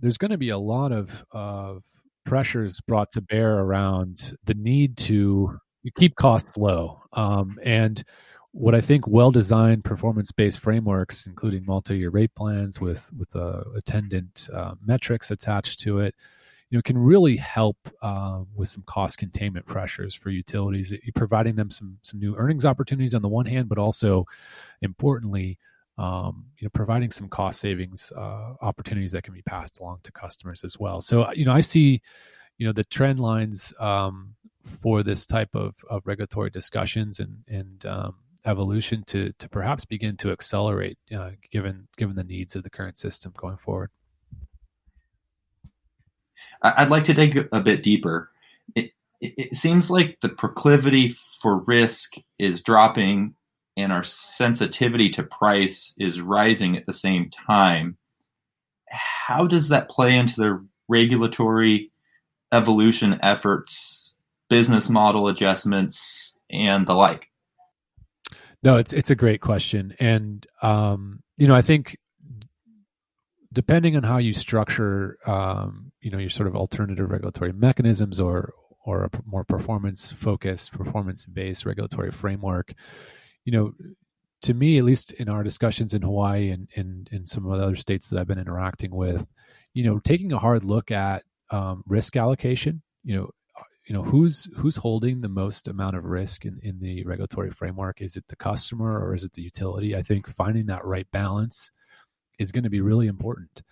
there's 0.00 0.18
going 0.18 0.30
to 0.30 0.38
be 0.38 0.50
a 0.50 0.58
lot 0.58 0.92
of 0.92 1.24
of 1.30 1.82
pressures 2.28 2.80
brought 2.82 3.10
to 3.12 3.22
bear 3.22 3.58
around 3.58 4.36
the 4.44 4.54
need 4.54 4.96
to 4.96 5.58
keep 5.96 6.14
costs 6.16 6.56
low. 6.56 7.00
Um, 7.14 7.58
and 7.64 8.04
what 8.52 8.74
I 8.74 8.80
think 8.80 9.06
well-designed 9.06 9.84
performance-based 9.84 10.58
frameworks, 10.58 11.26
including 11.26 11.64
multi-year 11.64 12.10
rate 12.10 12.34
plans 12.34 12.80
with 12.80 13.10
with 13.16 13.34
uh, 13.34 13.62
attendant 13.76 14.48
uh, 14.52 14.74
metrics 14.84 15.30
attached 15.30 15.80
to 15.80 16.00
it, 16.00 16.14
you 16.68 16.76
know, 16.76 16.82
can 16.82 16.98
really 16.98 17.36
help 17.36 17.76
uh, 18.02 18.42
with 18.54 18.68
some 18.68 18.82
cost 18.86 19.16
containment 19.16 19.66
pressures 19.66 20.14
for 20.14 20.30
utilities, 20.30 20.94
providing 21.14 21.56
them 21.56 21.70
some 21.70 21.98
some 22.02 22.20
new 22.20 22.36
earnings 22.36 22.66
opportunities 22.66 23.14
on 23.14 23.22
the 23.22 23.28
one 23.28 23.46
hand, 23.46 23.68
but 23.68 23.78
also 23.78 24.24
importantly, 24.82 25.58
um, 25.98 26.46
you 26.58 26.66
know, 26.66 26.70
providing 26.72 27.10
some 27.10 27.28
cost 27.28 27.60
savings 27.60 28.12
uh, 28.16 28.54
opportunities 28.62 29.12
that 29.12 29.24
can 29.24 29.34
be 29.34 29.42
passed 29.42 29.80
along 29.80 29.98
to 30.04 30.12
customers 30.12 30.62
as 30.64 30.78
well. 30.78 31.00
So, 31.00 31.30
you 31.32 31.44
know, 31.44 31.52
I 31.52 31.60
see, 31.60 32.00
you 32.56 32.66
know, 32.66 32.72
the 32.72 32.84
trend 32.84 33.18
lines 33.18 33.74
um, 33.80 34.34
for 34.80 35.02
this 35.02 35.26
type 35.26 35.54
of, 35.54 35.74
of 35.90 36.06
regulatory 36.06 36.50
discussions 36.50 37.20
and 37.20 37.38
and 37.48 37.84
um, 37.86 38.14
evolution 38.44 39.02
to 39.08 39.32
to 39.38 39.48
perhaps 39.48 39.84
begin 39.84 40.16
to 40.18 40.30
accelerate, 40.30 40.98
uh, 41.14 41.30
given 41.50 41.88
given 41.96 42.14
the 42.14 42.24
needs 42.24 42.54
of 42.54 42.62
the 42.62 42.70
current 42.70 42.96
system 42.96 43.32
going 43.36 43.56
forward. 43.56 43.90
I'd 46.62 46.90
like 46.90 47.04
to 47.04 47.14
dig 47.14 47.48
a 47.52 47.60
bit 47.60 47.82
deeper. 47.82 48.30
It, 48.74 48.90
it, 49.20 49.34
it 49.36 49.54
seems 49.54 49.90
like 49.90 50.18
the 50.20 50.28
proclivity 50.28 51.14
for 51.40 51.58
risk 51.64 52.14
is 52.38 52.62
dropping 52.62 53.34
and 53.78 53.92
our 53.92 54.02
sensitivity 54.02 55.08
to 55.10 55.22
price 55.22 55.94
is 55.98 56.20
rising 56.20 56.76
at 56.76 56.84
the 56.84 56.92
same 56.92 57.30
time, 57.30 57.96
how 58.90 59.46
does 59.46 59.68
that 59.68 59.88
play 59.88 60.16
into 60.16 60.36
the 60.36 60.66
regulatory 60.88 61.92
evolution 62.52 63.18
efforts, 63.22 64.16
business 64.50 64.88
model 64.88 65.28
adjustments, 65.28 66.36
and 66.50 66.88
the 66.88 66.94
like? 66.94 67.26
No, 68.64 68.76
it's 68.76 68.92
it's 68.92 69.10
a 69.10 69.14
great 69.14 69.40
question, 69.40 69.94
and 70.00 70.44
um, 70.60 71.22
you 71.38 71.46
know, 71.46 71.54
I 71.54 71.62
think 71.62 71.96
depending 73.52 73.96
on 73.96 74.02
how 74.02 74.18
you 74.18 74.32
structure, 74.32 75.18
um, 75.26 75.92
you 76.00 76.10
know, 76.10 76.18
your 76.18 76.30
sort 76.30 76.48
of 76.48 76.56
alternative 76.56 77.08
regulatory 77.08 77.52
mechanisms 77.52 78.18
or 78.18 78.54
or 78.84 79.04
a 79.04 79.10
more 79.24 79.44
performance 79.44 80.10
focused, 80.10 80.72
performance 80.72 81.24
based 81.26 81.64
regulatory 81.64 82.10
framework, 82.10 82.72
you 83.48 83.52
know, 83.52 83.72
to 84.42 84.52
me, 84.52 84.76
at 84.76 84.84
least 84.84 85.12
in 85.12 85.30
our 85.30 85.42
discussions 85.42 85.94
in 85.94 86.02
Hawaii 86.02 86.50
and 86.50 86.68
in 86.74 87.06
in 87.10 87.24
some 87.24 87.46
of 87.46 87.58
the 87.58 87.64
other 87.64 87.76
states 87.76 88.10
that 88.10 88.18
I've 88.18 88.26
been 88.26 88.38
interacting 88.38 88.94
with, 88.94 89.26
you 89.72 89.84
know, 89.84 89.98
taking 90.00 90.32
a 90.32 90.38
hard 90.38 90.66
look 90.66 90.90
at 90.90 91.22
um, 91.50 91.82
risk 91.86 92.14
allocation, 92.14 92.82
you 93.04 93.16
know, 93.16 93.30
you 93.86 93.94
know 93.94 94.02
who's 94.02 94.50
who's 94.54 94.76
holding 94.76 95.22
the 95.22 95.30
most 95.30 95.66
amount 95.66 95.96
of 95.96 96.04
risk 96.04 96.44
in, 96.44 96.60
in 96.62 96.78
the 96.78 97.02
regulatory 97.04 97.50
framework? 97.50 98.02
Is 98.02 98.18
it 98.18 98.24
the 98.28 98.36
customer 98.36 99.02
or 99.02 99.14
is 99.14 99.24
it 99.24 99.32
the 99.32 99.40
utility? 99.40 99.96
I 99.96 100.02
think 100.02 100.28
finding 100.28 100.66
that 100.66 100.84
right 100.84 101.10
balance 101.10 101.70
is 102.38 102.52
going 102.52 102.64
to 102.64 102.70
be 102.70 102.82
really 102.82 103.06
important. 103.06 103.62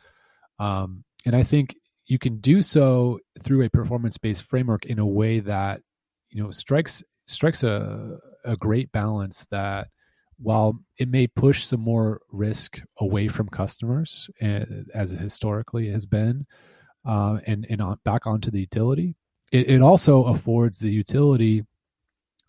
Um, 0.58 1.04
and 1.26 1.36
i 1.36 1.42
think 1.42 1.76
you 2.06 2.18
can 2.18 2.38
do 2.38 2.62
so 2.62 3.18
through 3.40 3.64
a 3.64 3.68
performance 3.68 4.16
based 4.16 4.44
framework 4.44 4.86
in 4.86 5.00
a 5.00 5.04
way 5.04 5.40
that 5.40 5.82
you 6.30 6.42
know 6.42 6.50
strikes 6.50 7.02
strikes 7.26 7.62
a, 7.62 8.18
a 8.46 8.56
great 8.56 8.90
balance 8.92 9.46
that 9.50 9.88
while 10.38 10.78
it 10.98 11.08
may 11.08 11.26
push 11.26 11.64
some 11.64 11.80
more 11.80 12.20
risk 12.30 12.80
away 12.98 13.28
from 13.28 13.48
customers 13.48 14.28
eh, 14.40 14.64
as 14.94 15.10
historically 15.10 15.88
has 15.88 16.06
been 16.06 16.46
uh, 17.06 17.38
and 17.46 17.66
and 17.70 17.80
on, 17.80 17.98
back 18.04 18.26
onto 18.26 18.50
the 18.50 18.60
utility 18.60 19.16
it, 19.52 19.70
it 19.70 19.80
also 19.80 20.24
affords 20.24 20.78
the 20.78 20.90
utility 20.90 21.64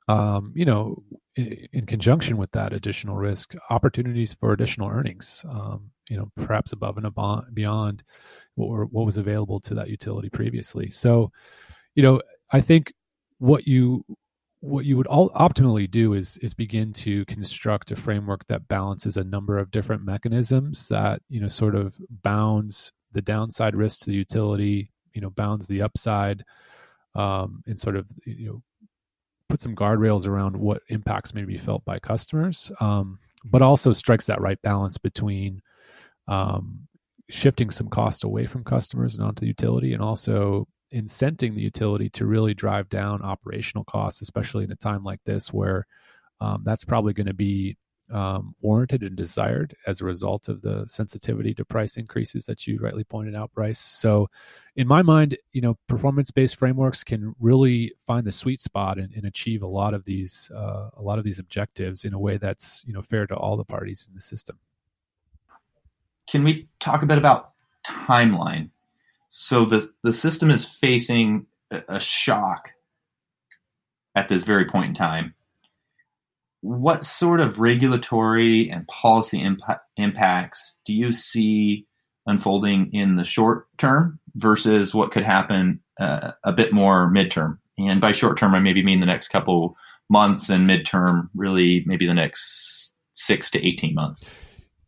um, 0.07 0.53
you 0.55 0.65
know 0.65 1.01
in, 1.35 1.67
in, 1.73 1.85
conjunction 1.85 2.37
with 2.37 2.51
that 2.51 2.73
additional 2.73 3.15
risk 3.15 3.55
opportunities 3.69 4.33
for 4.33 4.51
additional 4.51 4.89
earnings 4.89 5.45
um, 5.49 5.91
you 6.09 6.17
know 6.17 6.29
perhaps 6.35 6.71
above 6.71 6.97
and 6.97 7.53
beyond 7.53 8.03
what, 8.55 8.69
were, 8.69 8.85
what 8.85 9.05
was 9.05 9.17
available 9.17 9.59
to 9.59 9.75
that 9.75 9.89
utility 9.89 10.29
previously. 10.29 10.89
So 10.89 11.31
you 11.97 12.03
know 12.03 12.21
i 12.53 12.61
think 12.61 12.93
what 13.39 13.67
you 13.67 14.05
what 14.61 14.85
you 14.85 14.97
would 14.97 15.07
all 15.07 15.29
optimally 15.31 15.89
do 15.89 16.13
is 16.13 16.37
is 16.37 16.53
begin 16.53 16.91
to 16.91 17.25
construct 17.25 17.91
a 17.91 17.95
framework 17.95 18.45
that 18.47 18.67
balances 18.67 19.17
a 19.17 19.23
number 19.23 19.57
of 19.57 19.71
different 19.71 20.03
mechanisms 20.03 20.87
that 20.87 21.21
you 21.29 21.39
know 21.39 21.47
sort 21.47 21.75
of 21.75 21.95
bounds 22.23 22.91
the 23.11 23.21
downside 23.21 23.75
risk 23.75 23.99
to 23.99 24.07
the 24.07 24.15
utility 24.15 24.91
you 25.13 25.21
know 25.21 25.29
bounds 25.29 25.67
the 25.67 25.81
upside 25.81 26.43
um, 27.15 27.63
and 27.67 27.79
sort 27.79 27.95
of 27.95 28.07
you 28.25 28.47
know 28.47 28.61
put 29.49 29.61
some 29.61 29.75
guardrails 29.75 30.27
around 30.27 30.55
what 30.55 30.81
impacts 30.89 31.33
may 31.33 31.45
be 31.45 31.57
felt 31.57 31.83
by 31.85 31.99
customers, 31.99 32.71
um, 32.79 33.17
but 33.45 33.61
also 33.61 33.93
strikes 33.93 34.25
that 34.25 34.41
right 34.41 34.61
balance 34.61 34.97
between 34.97 35.61
um, 36.27 36.87
shifting 37.29 37.69
some 37.69 37.87
cost 37.87 38.23
away 38.23 38.45
from 38.45 38.63
customers 38.63 39.15
and 39.15 39.23
onto 39.23 39.41
the 39.41 39.47
utility, 39.47 39.93
and 39.93 40.01
also 40.01 40.67
incenting 40.93 41.55
the 41.55 41.61
utility 41.61 42.09
to 42.11 42.25
really 42.25 42.53
drive 42.53 42.89
down 42.89 43.21
operational 43.21 43.83
costs, 43.83 44.21
especially 44.21 44.63
in 44.63 44.71
a 44.71 44.75
time 44.75 45.03
like 45.03 45.23
this 45.23 45.51
where 45.53 45.85
um, 46.39 46.61
that's 46.63 46.85
probably 46.85 47.13
going 47.13 47.27
to 47.27 47.33
be 47.33 47.77
um, 48.11 48.55
warranted 48.61 49.03
and 49.03 49.15
desired 49.15 49.75
as 49.85 49.99
a 49.99 50.05
result 50.05 50.47
of 50.47 50.61
the 50.61 50.85
sensitivity 50.87 51.53
to 51.53 51.65
price 51.65 51.97
increases 51.97 52.45
that 52.45 52.65
you 52.65 52.79
rightly 52.79 53.03
pointed 53.03 53.35
out, 53.35 53.51
Bryce. 53.53 53.79
So, 53.79 54.29
in 54.75 54.87
my 54.87 55.01
mind, 55.01 55.37
you 55.51 55.61
know, 55.61 55.77
performance-based 55.87 56.55
frameworks 56.55 57.03
can 57.03 57.35
really 57.39 57.93
find 58.05 58.25
the 58.25 58.31
sweet 58.31 58.61
spot 58.61 58.97
and, 58.97 59.11
and 59.13 59.25
achieve 59.25 59.61
a 59.61 59.67
lot 59.67 59.93
of 59.93 60.05
these 60.05 60.49
uh, 60.55 60.89
a 60.95 61.01
lot 61.01 61.19
of 61.19 61.25
these 61.25 61.39
objectives 61.39 62.05
in 62.05 62.13
a 62.13 62.19
way 62.19 62.37
that's 62.37 62.83
you 62.85 62.93
know 62.93 63.01
fair 63.01 63.27
to 63.27 63.35
all 63.35 63.57
the 63.57 63.65
parties 63.65 64.07
in 64.07 64.15
the 64.15 64.21
system. 64.21 64.57
Can 66.29 66.43
we 66.43 66.69
talk 66.79 67.03
a 67.03 67.05
bit 67.05 67.17
about 67.17 67.51
timeline? 67.85 68.69
So 69.39 69.65
the 69.65 69.89
the 70.03 70.13
system 70.13 70.49
is 70.49 70.65
facing 70.65 71.45
a 71.71 71.99
shock 71.99 72.71
at 74.15 74.29
this 74.29 74.43
very 74.43 74.65
point 74.65 74.85
in 74.85 74.93
time 74.93 75.35
what 76.61 77.05
sort 77.05 77.39
of 77.39 77.59
regulatory 77.59 78.69
and 78.69 78.87
policy 78.87 79.39
impa- 79.39 79.79
impacts 79.95 80.77
do 80.85 80.93
you 80.93 81.11
see 81.11 81.85
unfolding 82.25 82.89
in 82.93 83.15
the 83.15 83.23
short 83.23 83.67
term 83.77 84.19
versus 84.35 84.93
what 84.93 85.11
could 85.11 85.23
happen 85.23 85.79
uh, 85.99 86.31
a 86.43 86.51
bit 86.51 86.73
more 86.73 87.11
midterm? 87.11 87.57
And 87.77 88.01
by 88.01 88.11
short 88.11 88.37
term, 88.37 88.55
I 88.55 88.59
maybe 88.59 88.83
mean 88.83 88.99
the 88.99 89.05
next 89.05 89.27
couple 89.29 89.75
months, 90.09 90.49
and 90.49 90.67
midterm, 90.67 91.29
really 91.35 91.83
maybe 91.85 92.07
the 92.07 92.13
next 92.13 92.93
six 93.13 93.51
to 93.51 93.65
18 93.65 93.93
months. 93.93 94.25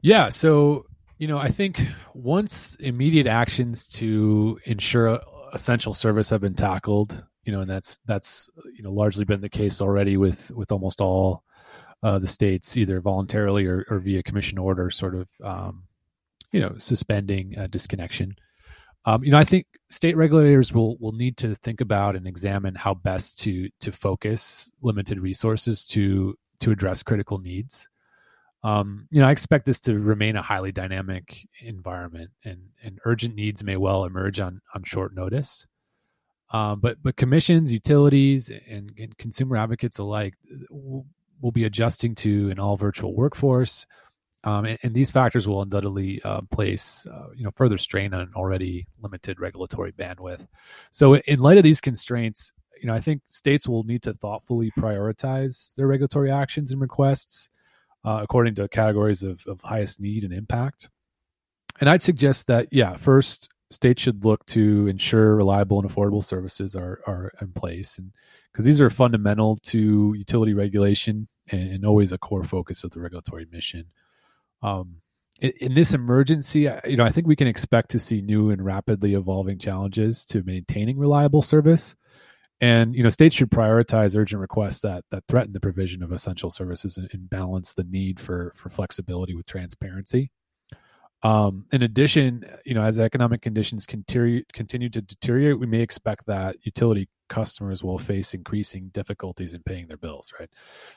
Yeah. 0.01 0.29
So, 0.29 0.85
you 1.19 1.27
know, 1.27 1.38
I 1.38 1.49
think 1.49 1.82
once 2.13 2.75
immediate 2.75 3.27
actions 3.27 3.88
to 3.89 4.58
ensure 4.63 5.19
essential 5.53 5.93
service 5.93 6.29
have 6.29 6.41
been 6.41 6.55
tackled, 6.55 7.23
you 7.43 7.51
know, 7.51 7.60
and 7.62 7.69
that's 7.69 7.99
that's 8.05 8.49
you 8.73 8.84
know 8.84 8.91
largely 8.91 9.25
been 9.25 9.41
the 9.41 9.49
case 9.49 9.82
already 9.82 10.15
with 10.15 10.49
with 10.51 10.71
almost 10.71 11.01
all 11.01 11.43
uh, 12.01 12.19
the 12.19 12.27
states 12.27 12.77
either 12.77 13.01
voluntarily 13.01 13.65
or, 13.65 13.86
or, 13.89 13.99
via 13.99 14.23
commission 14.23 14.58
order, 14.58 14.89
sort 14.89 15.15
of, 15.15 15.27
um, 15.43 15.84
you 16.53 16.62
know, 16.62 16.73
suspending 16.77 17.58
uh, 17.58 17.67
disconnection. 17.67 18.34
Um, 19.03 19.21
you 19.21 19.32
know, 19.32 19.38
I 19.38 19.43
think 19.43 19.65
state 19.89 20.15
regulators 20.15 20.71
will 20.71 20.97
will 20.99 21.12
need 21.12 21.36
to 21.38 21.55
think 21.55 21.82
about 21.82 22.15
and 22.15 22.25
examine 22.27 22.75
how 22.75 22.93
best 22.93 23.39
to 23.39 23.69
to 23.82 23.91
focus 23.91 24.71
limited 24.82 25.19
resources 25.19 25.86
to 25.88 26.36
to 26.62 26.71
address 26.71 27.03
critical 27.03 27.39
needs. 27.39 27.89
Um, 28.61 29.07
you 29.09 29.21
know, 29.21 29.27
I 29.27 29.31
expect 29.31 29.65
this 29.65 29.79
to 29.81 29.97
remain 29.97 30.35
a 30.35 30.41
highly 30.41 30.71
dynamic 30.71 31.47
environment, 31.61 32.31
and 32.43 32.59
and 32.83 32.99
urgent 33.05 33.35
needs 33.35 33.63
may 33.63 33.77
well 33.77 34.05
emerge 34.05 34.39
on 34.39 34.61
on 34.75 34.83
short 34.83 35.15
notice. 35.15 35.65
Um, 36.51 36.79
but 36.79 36.97
but 37.01 37.15
commissions, 37.15 37.71
utilities, 37.71 38.49
and, 38.49 38.91
and 38.97 39.17
consumer 39.17 39.55
advocates 39.55 39.99
alike 39.99 40.33
will, 40.69 41.05
will 41.41 41.51
be 41.51 41.63
adjusting 41.63 42.15
to 42.15 42.49
an 42.49 42.59
all 42.59 42.75
virtual 42.75 43.15
workforce. 43.15 43.85
Um, 44.45 44.63
and, 44.63 44.79
and, 44.83 44.93
these 44.95 45.11
factors 45.11 45.49
will 45.49 45.61
undoubtedly 45.61 46.21
uh, 46.23 46.39
place 46.49 47.05
uh, 47.11 47.27
you 47.35 47.43
know 47.43 47.51
further 47.57 47.77
strain 47.77 48.13
on 48.13 48.21
an 48.21 48.31
already 48.35 48.87
limited 49.01 49.39
regulatory 49.39 49.91
bandwidth. 49.91 50.47
So, 50.91 51.17
in 51.17 51.39
light 51.39 51.57
of 51.57 51.63
these 51.63 51.81
constraints, 51.81 52.51
you 52.81 52.87
know 52.87 52.93
I 52.93 53.01
think 53.01 53.21
states 53.27 53.67
will 53.67 53.83
need 53.83 54.01
to 54.03 54.13
thoughtfully 54.13 54.71
prioritize 54.77 55.75
their 55.75 55.87
regulatory 55.87 56.31
actions 56.31 56.71
and 56.71 56.81
requests 56.81 57.49
uh, 58.05 58.19
according 58.23 58.55
to 58.55 58.67
categories 58.67 59.23
of, 59.23 59.43
of 59.47 59.62
highest 59.62 59.99
need 59.99 60.23
and 60.23 60.33
impact. 60.33 60.89
And 61.79 61.89
I'd 61.89 62.01
suggest 62.01 62.47
that 62.47 62.67
yeah, 62.71 62.95
first 62.95 63.49
states 63.71 64.01
should 64.01 64.25
look 64.25 64.45
to 64.47 64.88
ensure 64.88 65.35
reliable 65.35 65.79
and 65.79 65.89
affordable 65.89 66.23
services 66.23 66.75
are 66.75 67.01
are 67.05 67.31
in 67.39 67.51
place 67.51 67.99
and 67.99 68.12
because 68.51 68.65
these 68.65 68.81
are 68.81 68.89
fundamental 68.89 69.57
to 69.57 70.13
utility 70.17 70.53
regulation 70.53 71.27
and, 71.51 71.71
and, 71.71 71.85
always 71.85 72.12
a 72.12 72.17
core 72.17 72.43
focus 72.43 72.83
of 72.83 72.91
the 72.91 72.99
regulatory 72.99 73.47
mission. 73.51 73.85
Um, 74.62 75.01
in, 75.39 75.53
in, 75.62 75.73
this 75.73 75.93
emergency, 75.93 76.67
you 76.85 76.97
know, 76.97 77.05
I 77.05 77.09
think 77.09 77.27
we 77.27 77.35
can 77.35 77.47
expect 77.47 77.91
to 77.91 77.99
see 77.99 78.21
new 78.21 78.49
and 78.49 78.63
rapidly 78.63 79.13
evolving 79.13 79.59
challenges 79.59 80.25
to 80.25 80.43
maintaining 80.43 80.97
reliable 80.97 81.41
service. 81.41 81.95
And 82.61 82.93
you 82.93 83.03
know, 83.03 83.09
states 83.09 83.35
should 83.35 83.51
prioritize 83.51 84.17
urgent 84.17 84.41
requests 84.41 84.81
that 84.81 85.05
that 85.11 85.23
threaten 85.27 85.53
the 85.53 85.59
provision 85.59 86.03
of 86.03 86.11
essential 86.11 86.49
services 86.49 86.97
and, 86.97 87.09
and 87.13 87.29
balance 87.29 87.73
the 87.73 87.85
need 87.85 88.19
for 88.19 88.51
for 88.55 88.69
flexibility 88.69 89.35
with 89.35 89.45
transparency. 89.45 90.31
Um, 91.21 91.65
in 91.73 91.83
addition, 91.83 92.45
you 92.65 92.73
know, 92.73 92.83
as 92.83 92.97
economic 92.97 93.41
conditions 93.41 93.85
continue 93.85 94.43
continue 94.53 94.89
to 94.89 95.01
deteriorate, 95.01 95.59
we 95.59 95.67
may 95.67 95.81
expect 95.81 96.25
that 96.27 96.55
utility 96.65 97.09
customers 97.29 97.83
will 97.83 97.99
face 97.99 98.33
increasing 98.33 98.89
difficulties 98.89 99.53
in 99.53 99.61
paying 99.63 99.87
their 99.87 99.97
bills. 99.97 100.33
Right. 100.39 100.49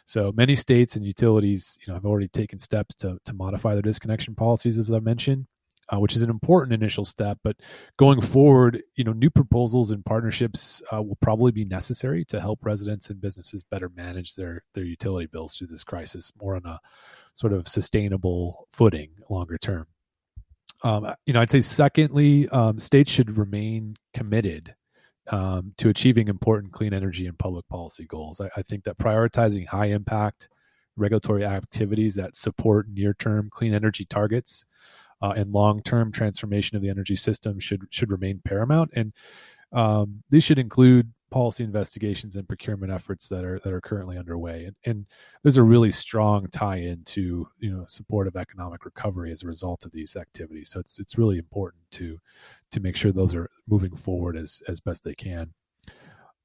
So 0.05 0.33
many 0.35 0.55
states 0.55 0.96
and 0.96 1.05
utilities, 1.05 1.79
you 1.81 1.88
know, 1.88 1.94
have 1.94 2.07
already 2.07 2.29
taken 2.29 2.59
steps 2.59 2.94
to 2.96 3.18
to 3.25 3.33
modify 3.33 3.75
their 3.75 3.83
disconnection 3.83 4.35
policies, 4.35 4.79
as 4.79 4.90
I 4.90 5.01
mentioned, 5.01 5.46
uh, 5.92 5.99
which 5.99 6.16
is 6.16 6.23
an 6.23 6.31
important 6.31 6.73
initial 6.73 7.05
step. 7.05 7.38
But 7.42 7.57
going 7.99 8.21
forward, 8.21 8.83
you 8.95 9.05
know, 9.05 9.12
new 9.12 9.31
proposals 9.31 9.90
and 9.90 10.05
partnerships 10.05 10.83
uh, 10.92 11.03
will 11.03 11.18
probably 11.21 11.53
be 11.53 11.64
necessary 11.64 12.25
to 12.27 12.40
help 12.40 12.61
residents 12.62 13.11
and 13.11 13.21
businesses 13.21 13.62
better 13.62 13.88
manage 13.88 14.35
their 14.35 14.62
their 14.75 14.85
utility 14.85 15.27
bills 15.27 15.57
through 15.57 15.68
this 15.68 15.85
crisis, 15.85 16.33
more 16.40 16.57
on 16.57 16.66
a 16.66 16.81
sort 17.35 17.53
of 17.53 17.68
sustainable 17.68 18.68
footing 18.73 19.11
longer 19.29 19.59
term. 19.59 19.87
Um, 20.85 21.14
you 21.27 21.33
know, 21.33 21.40
I'd 21.40 21.51
say 21.51 21.61
secondly, 21.61 22.49
um, 22.49 22.81
states 22.81 23.12
should 23.12 23.38
remain 23.38 23.97
committed 24.14 24.75
um, 25.31 25.75
to 25.79 25.88
achieving 25.88 26.29
important 26.29 26.73
clean 26.73 26.92
energy 26.92 27.27
and 27.27 27.38
public 27.38 27.68
policy 27.68 28.05
goals. 28.05 28.40
I, 28.40 28.49
I 28.57 28.62
think 28.62 28.85
that 28.85 28.99
prioritizing 28.99 29.66
high 29.66 29.87
impact 29.87 30.49
regulatory 30.97 31.45
activities 31.45 32.16
that 32.16 32.37
support 32.37 32.87
near 32.88 33.14
term 33.14 33.49
clean 33.51 33.75
energy 33.75 34.05
targets 34.05 34.64
uh, 35.23 35.35
and 35.37 35.53
long 35.53 35.83
term 35.83 36.13
transformation 36.13 36.77
of 36.77 36.83
the 36.83 36.91
energy 36.91 37.17
system 37.17 37.61
should 37.61 37.83
should 37.91 38.11
remain 38.11 38.41
paramount. 38.45 38.91
And 38.95 39.13
Um, 39.73 40.23
these 40.29 40.45
should 40.45 40.59
include 40.59 41.11
policy 41.31 41.65
investigations 41.65 42.37
and 42.37 42.47
procurement 42.47 42.93
efforts 42.93 43.27
that 43.29 43.43
are 43.43 43.59
that 43.61 43.73
are 43.73 43.81
currently 43.81 44.19
underway. 44.19 44.67
And, 44.67 44.77
and 44.85 45.07
there's 45.43 45.57
a 45.57 45.63
really 45.63 45.91
strong 45.91 46.47
tie-in 46.51 47.05
to 47.05 47.49
you 47.59 47.71
know 47.73 47.87
support 47.89 48.27
of 48.29 48.37
economic 48.37 48.85
recovery 48.85 49.33
as 49.33 49.43
a 49.43 49.47
result 49.47 49.87
of 49.87 49.93
these 49.93 50.15
activities. 50.15 50.69
So 50.71 50.79
it's 50.81 50.99
it's 51.01 51.17
really 51.17 51.39
important 51.39 51.85
to 51.93 52.19
to 52.73 52.81
make 52.81 52.97
sure 52.97 53.13
those 53.13 53.35
are 53.35 53.49
moving 53.67 53.97
forward 53.97 54.37
as 54.37 54.63
as 54.69 54.81
best 54.81 55.05
they 55.05 55.15
can. 55.15 55.55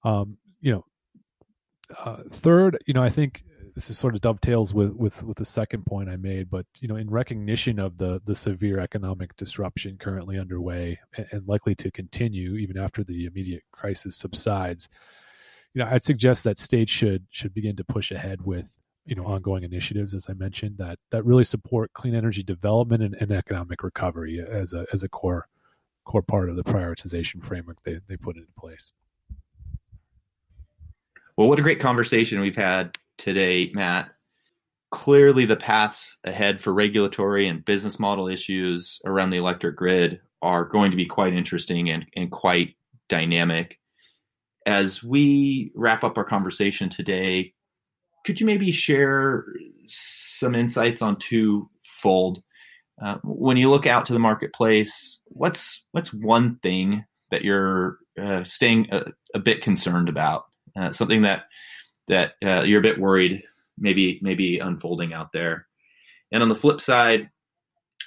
Um, 0.04 0.38
you 0.62 0.72
know, 0.72 0.86
uh, 2.06 2.24
third, 2.30 2.78
you 2.88 2.94
know, 2.94 3.04
I 3.04 3.10
think 3.10 3.44
this 3.78 3.92
is 3.92 3.98
sort 4.00 4.16
of 4.16 4.22
dovetails 4.22 4.74
with 4.74 4.94
with 4.94 5.22
with 5.22 5.38
the 5.38 5.46
second 5.46 5.86
point 5.86 6.10
I 6.10 6.16
made, 6.16 6.50
but 6.50 6.66
you 6.80 6.88
know, 6.88 6.96
in 6.96 7.12
recognition 7.12 7.78
of 7.78 8.00
the 8.00 8.20
the 8.26 8.34
severe 8.34 8.80
economic 8.80 9.36
disruption 9.38 9.98
currently 10.00 10.40
underway 10.40 11.00
and, 11.16 11.48
likely 11.48 11.76
to 11.76 11.92
continue 11.92 12.56
even 12.56 12.76
after 12.76 13.04
the 13.04 13.26
immediate 13.26 13.62
crisis 13.72 14.18
subsides, 14.18 14.90
you 15.76 15.84
know, 15.84 15.88
I'd 15.92 16.02
suggest 16.02 16.44
that 16.46 16.58
states 16.58 16.92
should 16.92 17.28
should 17.30 17.54
begin 17.54 17.76
to 17.76 17.84
push 17.84 18.12
ahead 18.12 18.42
with 18.42 18.68
you 19.06 19.14
know 19.14 19.28
ongoing 19.28 19.62
initiatives, 19.62 20.16
as 20.16 20.26
I 20.28 20.34
mentioned, 20.34 20.80
that 20.80 20.98
that 21.12 21.24
really 21.24 21.44
support 21.44 21.94
clean 21.94 22.16
energy 22.16 22.42
development 22.42 23.04
and, 23.04 23.14
and 23.20 23.32
economic 23.32 23.84
recovery 23.84 24.44
as 24.44 24.74
a 24.74 24.88
as 24.92 25.04
a 25.04 25.10
core 25.10 25.48
core 26.04 26.24
part 26.24 26.50
of 26.50 26.56
the 26.56 26.64
prioritization 26.64 27.46
framework 27.46 27.78
they 27.84 28.00
they 28.08 28.18
put 28.18 28.38
into 28.38 28.52
place. 28.58 28.92
Well, 31.38 31.48
what 31.48 31.60
a 31.60 31.62
great 31.62 31.80
conversation 31.80 32.42
we've 32.42 32.56
had 32.56 32.98
today, 33.18 33.72
Matt. 33.74 34.12
Clearly, 34.90 35.46
the 35.46 35.58
paths 35.58 36.18
ahead 36.24 36.62
for 36.62 36.74
regulatory 36.74 37.48
and 37.48 37.66
business 37.66 38.00
model 38.00 38.28
issues 38.28 39.02
around 39.06 39.32
the 39.32 39.38
electric 39.38 39.76
grid 39.76 40.22
are 40.42 40.64
going 40.66 40.92
to 40.92 40.98
be 40.98 41.06
quite 41.06 41.34
interesting 41.34 41.90
and, 41.90 42.06
and 42.16 42.32
quite 42.32 42.76
dynamic. 43.10 43.80
As 44.66 45.04
we 45.04 45.72
wrap 45.76 46.04
up 46.04 46.18
our 46.18 46.24
conversation 46.24 46.90
today, 46.90 47.54
could 48.26 48.40
you 48.40 48.46
maybe 48.46 48.72
share 48.72 49.46
some 49.88 50.56
insights 50.56 51.02
on 51.02 51.18
twofold? 51.18 52.44
Uh, 53.02 53.18
when 53.24 53.58
you 53.58 53.70
look 53.70 53.86
out 53.86 54.06
to 54.06 54.14
the 54.14 54.20
marketplace, 54.20 55.20
what's 55.28 55.86
what's 55.92 56.14
one 56.14 56.58
thing 56.58 57.06
that 57.30 57.44
you're 57.44 58.00
uh, 58.20 58.44
staying 58.44 58.88
a, 58.92 59.06
a, 59.34 59.40
bit 59.40 59.62
concerned 59.62 60.10
about? 60.10 60.46
Uh, 60.76 60.92
something 60.92 61.22
that 61.22 61.44
that 62.08 62.34
uh, 62.44 62.64
you're 62.64 62.80
a 62.80 62.84
bit 62.84 63.00
worried 63.00 63.44
maybe 63.78 64.20
maybe 64.22 64.60
unfolding 64.60 65.14
out 65.14 65.32
there. 65.32 65.68
And 66.32 66.44
on 66.44 66.50
the 66.50 66.56
flip 66.56 66.82
side, 66.82 67.30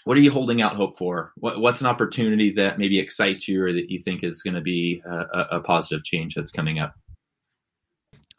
what 0.04 0.16
are 0.16 0.20
you 0.20 0.30
holding 0.30 0.60
out 0.60 0.76
hope 0.76 0.96
for? 0.98 1.32
What, 1.36 1.60
what's 1.60 1.80
an 1.80 1.86
opportunity 1.86 2.52
that 2.52 2.78
maybe 2.78 2.98
excites 2.98 3.48
you 3.48 3.62
or 3.62 3.72
that 3.72 3.90
you 3.90 3.98
think 3.98 4.24
is 4.24 4.42
going 4.42 4.54
to 4.54 4.60
be 4.60 5.02
a, 5.04 5.46
a 5.52 5.60
positive 5.60 6.04
change 6.04 6.34
that's 6.34 6.52
coming 6.52 6.78
up? 6.78 6.94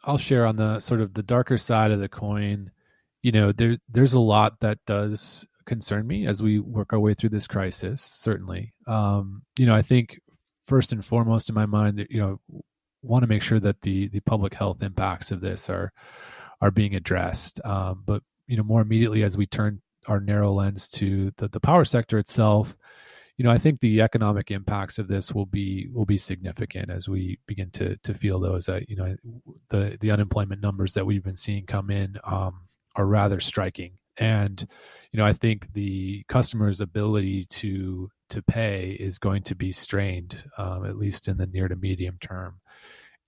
I'll 0.04 0.18
share 0.18 0.46
on 0.46 0.56
the 0.56 0.80
sort 0.80 1.00
of 1.00 1.14
the 1.14 1.22
darker 1.22 1.58
side 1.58 1.92
of 1.92 2.00
the 2.00 2.08
coin. 2.08 2.70
You 3.22 3.32
know, 3.32 3.52
there 3.52 3.76
there's 3.88 4.14
a 4.14 4.20
lot 4.20 4.60
that 4.60 4.78
does 4.86 5.46
concern 5.64 6.06
me 6.06 6.26
as 6.26 6.42
we 6.42 6.58
work 6.58 6.92
our 6.92 6.98
way 6.98 7.14
through 7.14 7.30
this 7.30 7.46
crisis. 7.46 8.02
Certainly, 8.02 8.74
um, 8.88 9.42
you 9.56 9.66
know, 9.66 9.74
I 9.74 9.82
think 9.82 10.20
first 10.66 10.92
and 10.92 11.04
foremost 11.04 11.48
in 11.48 11.54
my 11.54 11.66
mind, 11.66 12.04
you 12.10 12.20
know, 12.20 12.40
want 13.02 13.22
to 13.22 13.28
make 13.28 13.42
sure 13.42 13.60
that 13.60 13.82
the 13.82 14.08
the 14.08 14.20
public 14.20 14.54
health 14.54 14.82
impacts 14.82 15.30
of 15.30 15.40
this 15.40 15.68
are 15.68 15.92
are 16.60 16.70
being 16.70 16.94
addressed. 16.94 17.60
Um, 17.64 18.02
but 18.06 18.22
you 18.46 18.56
know, 18.56 18.62
more 18.62 18.80
immediately 18.80 19.22
as 19.22 19.36
we 19.36 19.46
turn 19.46 19.80
our 20.06 20.20
narrow 20.20 20.52
lens 20.52 20.88
to 20.88 21.32
the, 21.36 21.48
the 21.48 21.60
power 21.60 21.84
sector 21.84 22.18
itself, 22.18 22.76
you 23.36 23.44
know, 23.44 23.50
I 23.50 23.58
think 23.58 23.80
the 23.80 24.00
economic 24.02 24.50
impacts 24.50 24.98
of 24.98 25.08
this 25.08 25.32
will 25.32 25.46
be 25.46 25.88
will 25.92 26.04
be 26.04 26.18
significant 26.18 26.90
as 26.90 27.08
we 27.08 27.38
begin 27.46 27.70
to 27.72 27.96
to 27.98 28.14
feel 28.14 28.38
those. 28.38 28.68
Uh, 28.68 28.80
you 28.88 28.96
know, 28.96 29.16
the 29.68 29.96
the 30.00 30.10
unemployment 30.10 30.60
numbers 30.60 30.94
that 30.94 31.06
we've 31.06 31.24
been 31.24 31.36
seeing 31.36 31.66
come 31.66 31.90
in 31.90 32.16
um, 32.24 32.68
are 32.94 33.06
rather 33.06 33.40
striking, 33.40 33.98
and 34.18 34.66
you 35.10 35.18
know, 35.18 35.24
I 35.24 35.32
think 35.32 35.72
the 35.72 36.24
customer's 36.28 36.80
ability 36.80 37.46
to 37.46 38.10
to 38.30 38.42
pay 38.42 38.92
is 38.92 39.18
going 39.18 39.42
to 39.44 39.54
be 39.54 39.72
strained, 39.72 40.44
um, 40.56 40.86
at 40.86 40.96
least 40.96 41.28
in 41.28 41.36
the 41.36 41.46
near 41.46 41.68
to 41.68 41.76
medium 41.76 42.18
term. 42.20 42.60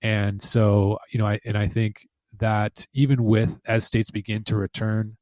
And 0.05 0.39
so, 0.39 0.99
you 1.09 1.17
know, 1.17 1.25
I 1.25 1.39
and 1.45 1.57
I 1.57 1.67
think 1.67 2.07
that 2.37 2.85
even 2.93 3.23
with 3.23 3.59
as 3.65 3.85
states 3.85 4.11
begin 4.11 4.43
to 4.43 4.55
return 4.55 5.17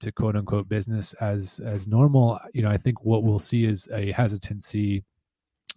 to 0.00 0.12
quote 0.12 0.36
unquote 0.36 0.68
business 0.68 1.14
as 1.14 1.58
as 1.60 1.88
normal, 1.88 2.38
you 2.52 2.60
know, 2.60 2.68
I 2.68 2.76
think 2.76 3.02
what 3.02 3.24
we'll 3.24 3.38
see 3.38 3.64
is 3.64 3.88
a 3.90 4.12
hesitancy 4.12 5.04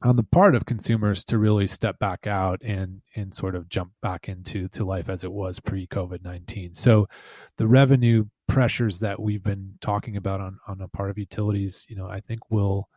on 0.02 0.18
the 0.18 0.24
part 0.24 0.56
of 0.56 0.66
consumers 0.66 1.24
to 1.26 1.38
really 1.38 1.68
step 1.68 2.00
back 2.00 2.28
out 2.28 2.62
and 2.62 3.02
and 3.16 3.34
sort 3.34 3.56
of 3.56 3.70
jump 3.70 3.94
back 4.02 4.28
into 4.28 4.68
to 4.70 4.84
life 4.84 5.08
as 5.08 5.24
it 5.24 5.32
was 5.32 5.62
pre 5.62 5.88
COVID 5.88 6.22
nineteen. 6.22 6.74
So, 6.74 7.08
the 7.56 7.68
revenue 7.68 8.26
pressures 8.50 9.00
that 9.00 9.22
we've 9.22 9.44
been 9.44 9.76
talking 9.80 10.18
about 10.18 10.42
on 10.42 10.60
on 10.68 10.82
a 10.82 10.90
part 10.90 11.10
of 11.10 11.18
utilities, 11.18 11.86
you 11.88 11.96
know, 11.96 12.10
I 12.10 12.20
think 12.20 12.42
will 12.52 12.90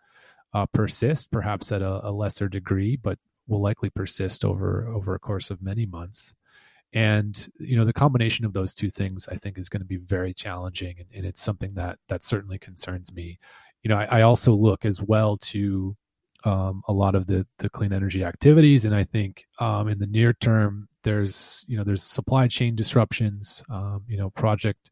uh, 0.54 0.66
persist, 0.74 1.30
perhaps 1.30 1.70
at 1.70 1.82
a, 1.82 2.08
a 2.08 2.10
lesser 2.10 2.48
degree, 2.48 2.96
but 2.96 3.20
will 3.52 3.62
likely 3.62 3.90
persist 3.90 4.44
over 4.44 4.88
over 4.88 5.14
a 5.14 5.18
course 5.18 5.50
of 5.50 5.62
many 5.62 5.86
months. 5.86 6.34
And 6.92 7.48
you 7.58 7.76
know 7.76 7.84
the 7.84 7.92
combination 7.92 8.44
of 8.44 8.52
those 8.52 8.74
two 8.74 8.90
things 8.90 9.26
i 9.28 9.36
think 9.36 9.56
is 9.56 9.70
going 9.70 9.80
to 9.80 9.86
be 9.86 9.96
very 9.96 10.34
challenging 10.34 10.96
and, 10.98 11.08
and, 11.14 11.24
it's 11.24 11.40
something 11.40 11.72
that 11.74 11.98
that 12.08 12.22
certainly 12.22 12.58
concerns 12.58 13.12
me. 13.12 13.38
You 13.82 13.88
know 13.88 13.96
i, 13.96 14.18
I 14.18 14.22
also 14.22 14.52
look 14.52 14.84
as 14.84 15.00
well 15.00 15.36
to 15.52 15.96
um, 16.44 16.82
a 16.88 16.92
lot 16.92 17.14
of 17.14 17.26
the 17.26 17.46
the 17.58 17.70
clean 17.70 17.92
energy 17.92 18.24
activities 18.24 18.84
and 18.84 18.94
i 18.94 19.04
think 19.04 19.46
um, 19.58 19.88
in 19.88 20.00
the 20.00 20.06
near 20.06 20.34
term 20.34 20.88
there's 21.02 21.64
you 21.66 21.76
know 21.78 21.84
there's 21.84 22.02
supply 22.02 22.46
chain 22.48 22.76
disruptions 22.76 23.64
um, 23.70 24.04
you 24.06 24.18
know 24.18 24.28
project 24.30 24.90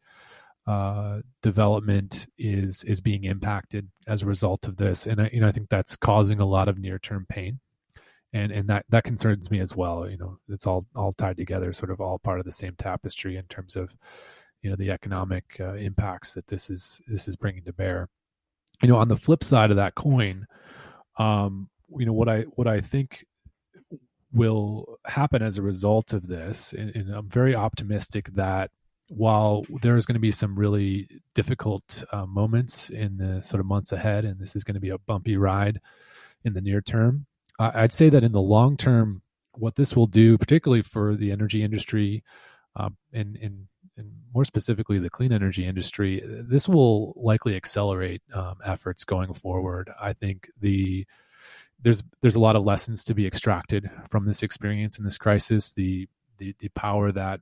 uh, 0.67 1.21
development 1.43 2.27
is 2.39 2.85
is 2.85 3.01
being 3.01 3.25
impacted 3.25 3.89
as 4.07 4.23
a 4.23 4.27
result 4.27 4.69
of 4.69 4.77
this. 4.77 5.07
And 5.07 5.21
I, 5.21 5.31
you 5.33 5.41
know 5.41 5.49
i 5.49 5.53
think 5.53 5.69
that's 5.69 5.97
causing 5.97 6.39
a 6.39 6.45
lot 6.45 6.69
of 6.69 6.79
near 6.79 6.99
term 6.99 7.27
pain 7.29 7.61
and 8.33 8.53
and 8.53 8.69
that 8.69 8.85
that 8.89 9.05
concerns 9.05 9.51
me 9.51 9.61
as 9.61 9.75
well 9.75 10.09
you 10.09 10.17
know 10.17 10.39
it's 10.49 10.67
all 10.67 10.87
all 10.95 11.13
tied 11.13 11.37
together 11.37 11.73
sort 11.73 11.91
of 11.91 12.01
all 12.01 12.19
part 12.19 12.39
of 12.39 12.45
the 12.45 12.53
same 12.53 12.75
tapestry 12.79 13.37
in 13.37 13.45
terms 13.45 13.77
of 13.77 13.95
you 14.63 14.71
know 14.71 14.77
the 14.77 14.91
economic 14.91 15.45
uh, 15.61 15.75
impacts 15.75 16.35
that 16.35 16.47
this 16.47 16.71
is 16.71 17.01
this 17.07 17.27
is 17.27 17.37
bringing 17.37 17.65
to 17.65 17.73
bear. 17.73 18.09
You 18.83 18.89
know 18.89 18.97
on 18.97 19.09
the 19.09 19.17
flip 19.17 19.45
side 19.45 19.71
of 19.71 19.77
that 19.77 19.95
coin 19.95 20.47
um 21.19 21.69
you 21.99 22.07
know 22.07 22.13
what 22.13 22.29
i 22.29 22.43
what 22.55 22.67
i 22.67 22.81
think 22.81 23.27
will 24.33 24.99
happen 25.07 25.43
as 25.43 25.59
a 25.59 25.63
result 25.63 26.13
of 26.13 26.27
this 26.27 26.73
and, 26.73 26.95
and 26.95 27.15
i'm 27.15 27.29
very 27.29 27.55
optimistic 27.55 28.29
that 28.35 28.71
while 29.09 29.65
there's 29.83 30.07
going 30.07 30.15
to 30.15 30.21
be 30.21 30.31
some 30.31 30.57
really 30.57 31.09
difficult 31.35 32.05
uh, 32.13 32.25
moments 32.25 32.91
in 32.91 33.17
the 33.17 33.43
sort 33.43 33.61
of 33.61 33.67
months 33.67 33.91
ahead 33.93 34.25
and 34.25 34.39
this 34.39 34.55
is 34.55 34.63
going 34.63 34.75
to 34.75 34.81
be 34.81 34.91
a 34.91 34.99
bumpy 34.99 35.37
ride 35.37 35.81
in 36.45 36.55
the 36.55 36.61
near 36.61 36.81
term 36.81 37.27
I'd 37.61 37.93
say 37.93 38.09
that 38.09 38.25
in 38.25 38.33
the 38.33 38.41
long 38.41 38.77
term, 38.77 39.23
what 39.55 39.77
this 39.77 39.95
will 39.95 40.07
do, 40.07 40.39
particularly 40.39 40.83
for 40.83 41.15
the 41.15 41.33
energy 41.33 41.63
industry, 41.63 42.25
um, 42.77 42.97
and, 43.13 43.37
and, 43.37 43.67
and 43.97 44.13
more 44.33 44.45
specifically 44.45 44.99
the 44.99 45.11
clean 45.11 45.33
energy 45.33 45.67
industry, 45.67 46.23
this 46.25 46.69
will 46.69 47.13
likely 47.17 47.57
accelerate 47.57 48.23
um, 48.33 48.57
efforts 48.65 49.05
going 49.05 49.35
forward. 49.35 49.91
I 50.01 50.15
think 50.15 50.49
the 50.59 51.07
there's 51.83 52.03
there's 52.21 52.37
a 52.37 52.41
lot 52.41 52.57
of 52.57 52.65
lessons 52.65 53.05
to 53.05 53.15
be 53.15 53.27
extracted 53.27 53.91
from 54.11 54.27
this 54.27 54.43
experience 54.43 54.99
and 54.99 55.07
this 55.07 55.19
crisis. 55.19 55.73
The 55.73 56.09
the, 56.39 56.55
the 56.59 56.69
power 56.71 57.13
that 57.13 57.41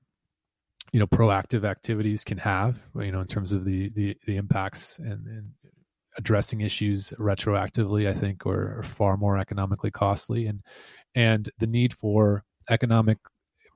you 0.93 1.01
know 1.01 1.07
proactive 1.07 1.65
activities 1.65 2.25
can 2.25 2.39
have, 2.39 2.83
you 2.97 3.13
know, 3.13 3.21
in 3.21 3.27
terms 3.27 3.53
of 3.53 3.65
the 3.65 3.89
the, 3.91 4.17
the 4.27 4.37
impacts 4.37 4.99
and, 4.99 5.27
and 5.27 5.51
addressing 6.19 6.61
issues 6.61 7.11
retroactively, 7.19 8.09
I 8.09 8.13
think, 8.13 8.45
are, 8.45 8.83
far 8.83 9.17
more 9.17 9.39
economically 9.39 9.91
costly, 9.91 10.47
and 10.47 10.61
and 11.15 11.49
the 11.59 11.67
need 11.67 11.95
for 11.95 12.45
economic 12.69 13.19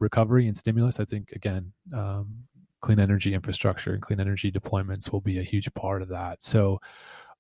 recovery 0.01 0.49
and 0.49 0.57
stimulus. 0.57 1.01
I 1.01 1.05
think 1.05 1.31
again, 1.33 1.73
um, 1.97 2.35
clean 2.81 3.01
energy 3.01 3.33
infrastructure 3.33 3.95
and 3.95 4.03
clean 4.03 4.21
energy 4.21 4.51
deployments 4.53 5.13
will 5.13 5.21
be 5.21 5.39
a 5.39 5.43
huge 5.43 5.73
part 5.75 6.03
of 6.03 6.09
that. 6.09 6.43
So, 6.43 6.81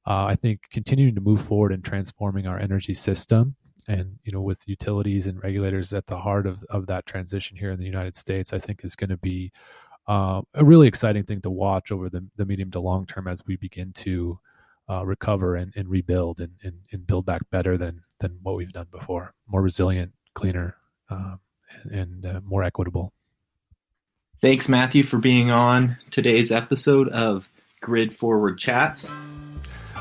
uh, 0.07 0.25
I 0.27 0.37
think 0.37 0.61
continuing 0.71 1.15
to 1.17 1.21
move 1.21 1.43
forward 1.43 1.73
and 1.73 1.85
transforming 1.85 2.47
our 2.47 2.59
energy 2.59 2.95
system, 2.95 3.57
and 3.89 4.19
you 4.25 4.33
know, 4.33 4.41
with 4.41 4.67
utilities 4.67 5.27
and 5.27 5.43
regulators 5.43 5.93
at 5.93 6.07
the 6.07 6.19
heart 6.19 6.47
of 6.47 6.65
of 6.71 6.87
that 6.87 7.07
transition 7.07 7.57
here 7.57 7.73
in 7.73 7.79
the 7.79 7.87
United 7.87 8.17
States, 8.17 8.53
I 8.53 8.61
think 8.61 8.85
is 8.85 8.97
going 8.97 9.11
to 9.11 9.19
be 9.19 9.53
uh, 10.07 10.43
a 10.55 10.65
really 10.65 10.89
exciting 10.89 11.25
thing 11.25 11.41
to 11.43 11.51
watch 11.51 11.93
over 11.93 12.09
the, 12.09 12.25
the 12.37 12.47
medium 12.47 12.71
to 12.73 12.81
long 12.81 13.07
term 13.07 13.29
as 13.29 13.45
we 13.47 13.57
begin 13.57 13.93
to 13.93 14.39
uh, 14.89 15.05
recover 15.05 15.57
and, 15.57 15.73
and 15.77 15.89
rebuild 15.89 16.41
and, 16.41 16.53
and, 16.63 16.81
and, 16.91 17.07
build 17.07 17.25
back 17.25 17.43
better 17.51 17.79
than 17.79 18.03
than 18.21 18.39
what 18.43 18.57
we've 18.57 18.73
done 18.73 18.89
before. 18.91 19.33
More 19.47 19.63
resilient, 19.63 20.13
cleaner, 20.35 20.77
um, 21.09 21.41
and 21.91 22.27
uh, 22.27 22.41
more 22.45 22.63
equitable. 22.63 23.13
Thanks, 24.41 24.69
Matthew, 24.69 25.05
for 25.05 25.19
being 25.19 25.51
on 25.51 25.99
today's 26.11 26.51
episode 26.51 27.09
of 27.09 27.49
Grid 27.81 28.15
Forward 28.15 28.59
Chats. 28.59 29.09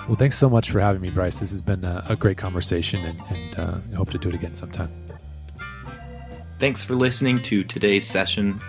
Well, 0.07 0.15
thanks 0.15 0.35
so 0.35 0.49
much 0.49 0.71
for 0.71 0.79
having 0.79 1.01
me, 1.01 1.11
Bryce. 1.11 1.39
This 1.39 1.51
has 1.51 1.61
been 1.61 1.83
a, 1.83 2.03
a 2.09 2.15
great 2.15 2.37
conversation, 2.37 3.05
and, 3.05 3.21
and 3.29 3.59
uh, 3.59 3.77
I 3.91 3.95
hope 3.95 4.09
to 4.11 4.17
do 4.17 4.29
it 4.29 4.35
again 4.35 4.55
sometime. 4.55 4.89
Thanks 6.57 6.83
for 6.83 6.95
listening 6.95 7.41
to 7.43 7.63
today's 7.63 8.07
session 8.07 8.59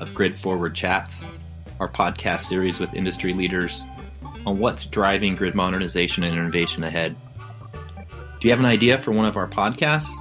of 0.00 0.12
Grid 0.14 0.38
Forward 0.38 0.74
Chats, 0.74 1.24
our 1.80 1.88
podcast 1.88 2.42
series 2.42 2.78
with 2.78 2.92
industry 2.94 3.32
leaders 3.32 3.84
on 4.46 4.58
what's 4.58 4.84
driving 4.86 5.36
grid 5.36 5.54
modernization 5.54 6.24
and 6.24 6.36
innovation 6.36 6.84
ahead. 6.84 7.16
Do 8.40 8.48
you 8.48 8.50
have 8.50 8.60
an 8.60 8.66
idea 8.66 8.98
for 8.98 9.10
one 9.10 9.24
of 9.24 9.36
our 9.36 9.48
podcasts? 9.48 10.12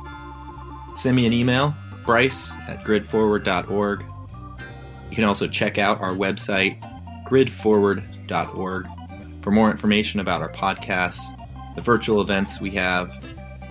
Send 0.95 1.15
me 1.15 1.25
an 1.25 1.33
email, 1.33 1.73
bryce 2.05 2.53
at 2.67 2.83
gridforward.org. 2.83 4.03
You 5.09 5.15
can 5.15 5.25
also 5.25 5.47
check 5.47 5.77
out 5.77 6.01
our 6.01 6.13
website, 6.13 6.79
gridforward.org, 7.25 8.87
for 9.41 9.51
more 9.51 9.69
information 9.69 10.19
about 10.19 10.41
our 10.41 10.51
podcasts, 10.51 11.23
the 11.75 11.81
virtual 11.81 12.21
events 12.21 12.61
we 12.61 12.71
have, 12.71 13.11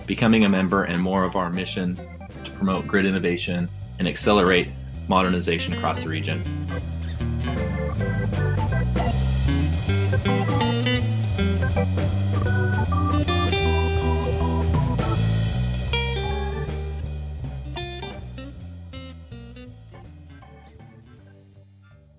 becoming 0.05 0.45
a 0.45 0.49
member, 0.49 0.83
and 0.83 1.01
more 1.01 1.23
of 1.23 1.35
our 1.35 1.49
mission 1.49 1.99
to 2.43 2.51
promote 2.51 2.87
grid 2.87 3.05
innovation 3.05 3.67
and 3.99 4.07
accelerate 4.07 4.67
modernization 5.07 5.73
across 5.73 6.03
the 6.03 6.09
region. 6.09 6.62